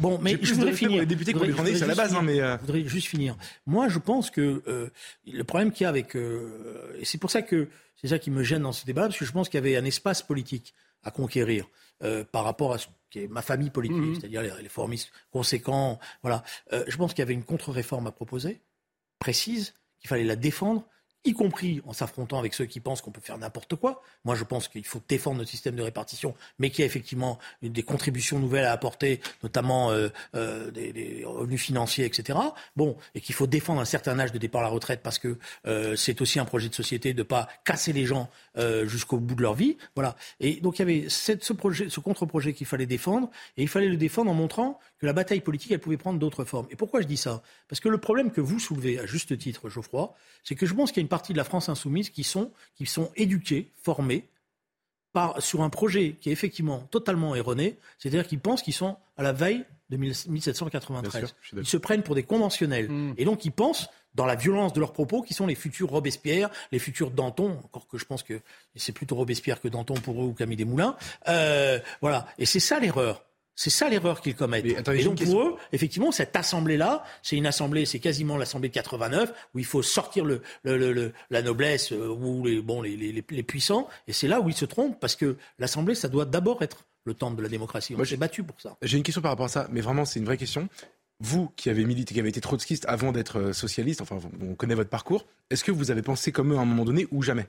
[0.00, 1.06] Bon, mais je voudrais finir.
[1.32, 3.36] Je les voudrais- journalistes à la hein, mais, euh, je voudrais juste finir.
[3.66, 4.90] Moi, je pense que euh,
[5.26, 8.30] le problème qu'il y a avec, euh, et c'est pour ça que c'est ça qui
[8.30, 10.74] me gêne dans ce débat, parce que je pense qu'il y avait un espace politique
[11.02, 11.66] à conquérir
[12.30, 14.14] par rapport à ce qui est ma famille politique, Mhm.
[14.20, 15.98] c'est-à-dire les, les formistes conséquents.
[16.22, 16.44] Voilà,
[16.86, 18.60] je pense qu'il y avait une contre-réforme à proposer,
[19.18, 20.84] précise, qu'il fallait la défendre
[21.28, 24.02] y compris en s'affrontant avec ceux qui pensent qu'on peut faire n'importe quoi.
[24.24, 27.38] Moi, je pense qu'il faut défendre notre système de répartition, mais qu'il y a effectivement
[27.62, 32.38] des contributions nouvelles à apporter, notamment euh, euh, des, revenus financiers, etc.
[32.76, 35.38] Bon, et qu'il faut défendre un certain âge de départ à la retraite parce que
[35.66, 38.30] euh, c'est aussi un projet de société de pas casser les gens
[38.86, 39.76] jusqu'au bout de leur vie.
[39.94, 40.16] Voilà.
[40.40, 43.88] Et donc il y avait ce projet, ce contre-projet qu'il fallait défendre, et il fallait
[43.88, 46.66] le défendre en montrant que la bataille politique, elle pouvait prendre d'autres formes.
[46.70, 47.42] Et pourquoi je dis ça?
[47.68, 50.90] Parce que le problème que vous soulevez à juste titre, Geoffroy, c'est que je pense
[50.90, 54.28] qu'il y a une partie de la France insoumise qui sont, qui sont éduqués, formés,
[55.12, 59.24] par, sur un projet qui est effectivement totalement erroné, c'est-à-dire qu'ils pensent qu'ils sont à
[59.24, 61.10] la veille de 1793.
[61.10, 61.66] Bien sûr, je suis d'accord.
[61.66, 62.88] ils se prennent pour des conventionnels.
[63.16, 66.50] Et donc ils pensent, dans la violence de leurs propos, qui sont les futurs Robespierre,
[66.70, 68.40] les futurs Danton, encore que je pense que
[68.76, 70.96] c'est plutôt Robespierre que Danton pour eux ou Camille Desmoulins.
[71.26, 72.28] Euh, voilà.
[72.38, 73.24] Et c'est ça l'erreur.
[73.60, 74.64] C'est ça l'erreur qu'ils commettent.
[74.64, 78.74] Mais et donc pour eux, effectivement, cette assemblée-là, c'est une assemblée, c'est quasiment l'assemblée de
[78.74, 82.82] 89, où il faut sortir le, le- le- le- la noblesse euh, ou les, bon,
[82.82, 83.88] les, les- les- puissants.
[84.06, 87.14] Et c'est là où ils se trompent, parce que l'assemblée, ça doit d'abord être le
[87.14, 87.94] temple de la démocratie.
[87.94, 88.76] On Moi, s'est j'ai- battu pour ça.
[88.80, 90.68] J'ai une question par rapport à ça, mais vraiment, c'est une vraie question.
[91.18, 94.76] Vous, qui avez milité, qui avez été trotskiste avant d'être euh, socialiste, enfin, on connaît
[94.76, 97.46] votre parcours, est-ce que vous avez pensé comme eux à un moment donné ou jamais?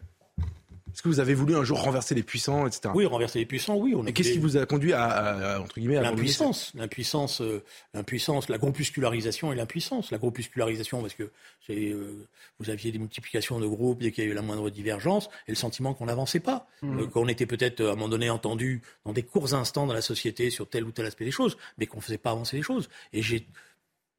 [0.93, 2.89] Est-ce que vous avez voulu un jour renverser les puissants, etc.
[2.95, 3.93] Oui, renverser les puissants, oui.
[3.95, 7.63] On Et qu'est-ce qui vous a conduit à, à- à, entre guillemets, L'impuissance, l'impuissance, euh,
[7.93, 10.11] l'impuissance, la groupuscularisation et l'impuissance.
[10.11, 11.29] La groupuscularisation, parce que
[11.69, 12.27] euh,
[12.59, 15.51] vous aviez des multiplications de groupes dès qu'il y a eu la moindre divergence, et
[15.51, 16.99] le sentiment qu'on n'avançait pas, Mmh.
[16.99, 20.01] Euh, qu'on était peut-être à un moment donné entendu dans des courts instants dans la
[20.01, 22.63] société sur tel ou tel aspect des choses, mais qu'on ne faisait pas avancer les
[22.63, 22.89] choses.
[23.13, 23.45] Et j'ai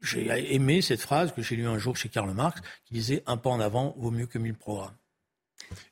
[0.02, 3.36] j'ai aimé cette phrase que j'ai lue un jour chez Karl Marx, qui disait un
[3.36, 4.94] pas en avant vaut mieux que mille programmes.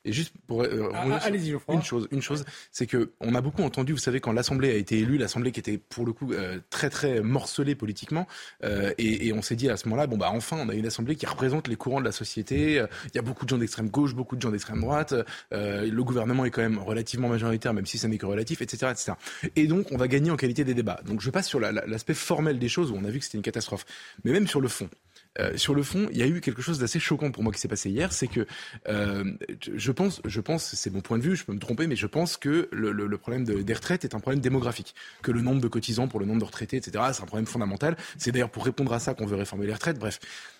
[0.05, 1.75] Et juste pour euh, Ah, ah, allez-y, Geoffroy.
[1.75, 4.75] une chose, une chose, c'est que on a beaucoup entendu, vous savez, quand l'Assemblée a
[4.75, 8.27] été élue, l'Assemblée qui était pour le coup euh, très très morcelée politiquement,
[8.63, 10.85] euh, et, et on s'est dit à ce moment-là, bon bah enfin, on a une
[10.85, 12.83] Assemblée qui représente les courants de la société.
[13.05, 15.13] Il y a beaucoup de gens d'extrême gauche, beaucoup de gens d'extrême droite.
[15.51, 19.13] le gouvernement est quand même relativement majoritaire, même si ça n'est que relatif, etc., etc.
[19.55, 20.99] Et donc, on va gagner en qualité des débats.
[21.05, 23.25] Donc, je passe sur la- la- l'aspect formel des choses où on a vu que
[23.25, 23.85] c'était une catastrophe,
[24.23, 24.89] mais même sur le fond.
[25.39, 27.59] Euh, sur le fond, il y a eu quelque chose d'assez choquant pour moi qui
[27.59, 28.47] s'est passé hier, c'est que
[28.87, 29.23] euh,
[29.75, 32.07] je pense, je pense, c'est mon point de vue, je peux me tromper, mais je
[32.07, 35.41] pense que le, le- le problème de- des retraites est un problème démographique, que le
[35.41, 37.95] nombre de cotisants pour le nombre de retraités, etc., c'est un problème fondamental.
[38.17, 39.99] C'est d'ailleurs pour répondre à ça qu'on veut réformer les retraites.
[39.99, 40.19] Bref,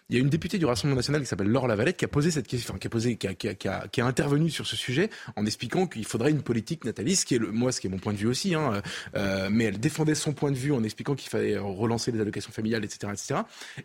[0.10, 2.32] il y a une députée du Rassemblement national qui s'appelle Laure Lavalette qui a posé
[2.32, 3.28] cette question, enfin, qui a posé, qui
[3.68, 7.52] a, intervenu sur ce sujet en expliquant qu'il faudrait une politique nataliste, qui est le,
[7.52, 8.82] moi, ce qui est mon point de vue aussi, hein,
[9.16, 12.52] euh, mais elle défendait son point de vue en expliquant qu'il fallait relancer les allocations
[12.52, 13.42] familiales, etc., etc.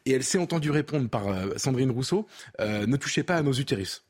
[0.07, 2.27] Et elle s'est entendue répondre par euh, Sandrine Rousseau,
[2.61, 4.05] euh, ne touchez pas à nos utérus.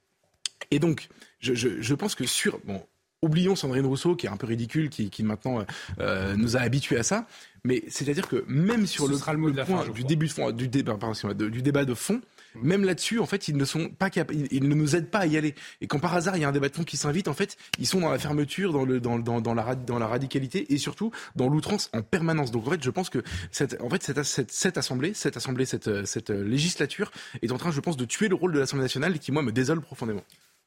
[0.70, 1.08] Et donc,
[1.40, 2.80] je, je, je pense que sur, bon,
[3.24, 5.64] oublions Sandrine Rousseau, qui est un peu ridicule, qui, qui maintenant
[6.00, 7.26] euh, nous a habitués à ça.
[7.64, 9.16] Mais c'est-à-dire que même sur le,
[9.64, 10.98] point du début de fond, du débat,
[11.32, 12.20] du débat de fond,
[12.62, 15.38] même là-dessus, en fait, ils ne sont pas ils ne nous aident pas à y
[15.38, 15.54] aller.
[15.80, 17.56] Et quand par hasard il y a un débat de fond qui s'invite, en fait,
[17.78, 20.78] ils sont dans la fermeture, dans le, dans, dans, dans la, dans la radicalité et
[20.78, 22.50] surtout dans l'outrance en permanence.
[22.50, 25.64] Donc en fait, je pense que cette, en fait, cette, cette, cette assemblée, cette assemblée,
[25.64, 27.10] cette, cette législature
[27.40, 29.52] est en train, je pense, de tuer le rôle de l'Assemblée nationale qui moi me
[29.52, 30.22] désole profondément.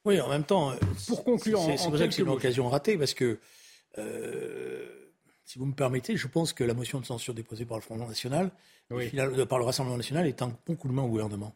[0.06, 0.74] Oui, en même temps,
[1.08, 3.40] pour conclure, c'est vrai que c'est une occasion ratée parce que.
[3.98, 4.98] Euh,
[5.48, 7.96] si vous me permettez, je pense que la motion de censure déposée par le Front
[7.96, 8.52] National,
[8.92, 11.56] euh, par le Rassemblement National, est un bon coup de main au gouvernement.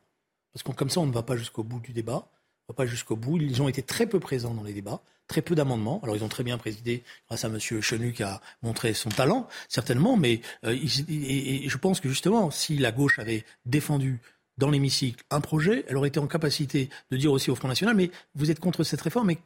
[0.53, 2.29] Parce que comme ça, on ne va pas jusqu'au bout du débat,
[2.67, 3.37] on ne va pas jusqu'au bout.
[3.37, 5.99] Ils ont été très peu présents dans les débats, très peu d'amendements.
[6.03, 7.59] Alors ils ont très bien présidé, grâce à M.
[7.59, 10.71] Chenu qui a montré son talent, certainement, mais euh,
[11.09, 14.21] et, je pense que justement, si la gauche avait défendu
[14.61, 17.95] dans l'hémicycle un projet, elle aurait été en capacité de dire aussi au Front National,
[17.95, 19.39] mais vous êtes contre cette réforme, mais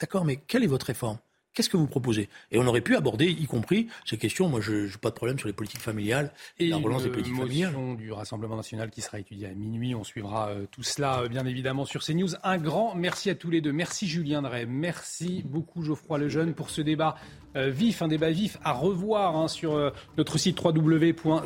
[0.00, 1.18] d'accord, mais quelle est votre réforme?
[1.54, 2.28] Qu'est-ce que vous proposez?
[2.50, 4.48] Et on aurait pu aborder, y compris ces questions.
[4.48, 7.36] Moi, je n'ai pas de problème sur les politiques familiales et la relance des politiques
[7.36, 7.74] familiales.
[7.96, 9.94] du Rassemblement national qui sera étudiée à minuit.
[9.94, 12.34] On suivra euh, tout cela, euh, bien évidemment, sur CNews.
[12.42, 13.72] Un grand merci à tous les deux.
[13.72, 14.66] Merci Julien Drey.
[14.66, 17.16] Merci beaucoup Geoffroy Lejeune pour ce débat
[17.56, 21.38] euh, vif, un débat vif à revoir hein, sur notre site www.cnews.fr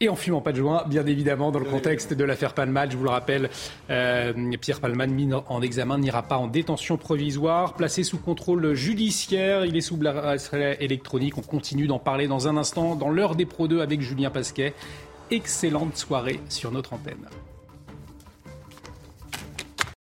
[0.00, 2.92] et en fumant pas de joint, bien évidemment, dans le contexte de l'affaire Palmade.
[2.92, 3.50] Je vous le rappelle,
[3.90, 9.64] euh, Pierre Palmade, mis en examen, n'ira pas en détention provisoire, placé sous contrôle judiciaire.
[9.64, 11.36] Il est sous bracelet électronique.
[11.36, 14.72] On continue d'en parler dans un instant, dans l'heure des Pro 2 avec Julien Pasquet.
[15.30, 17.26] Excellente soirée sur notre antenne.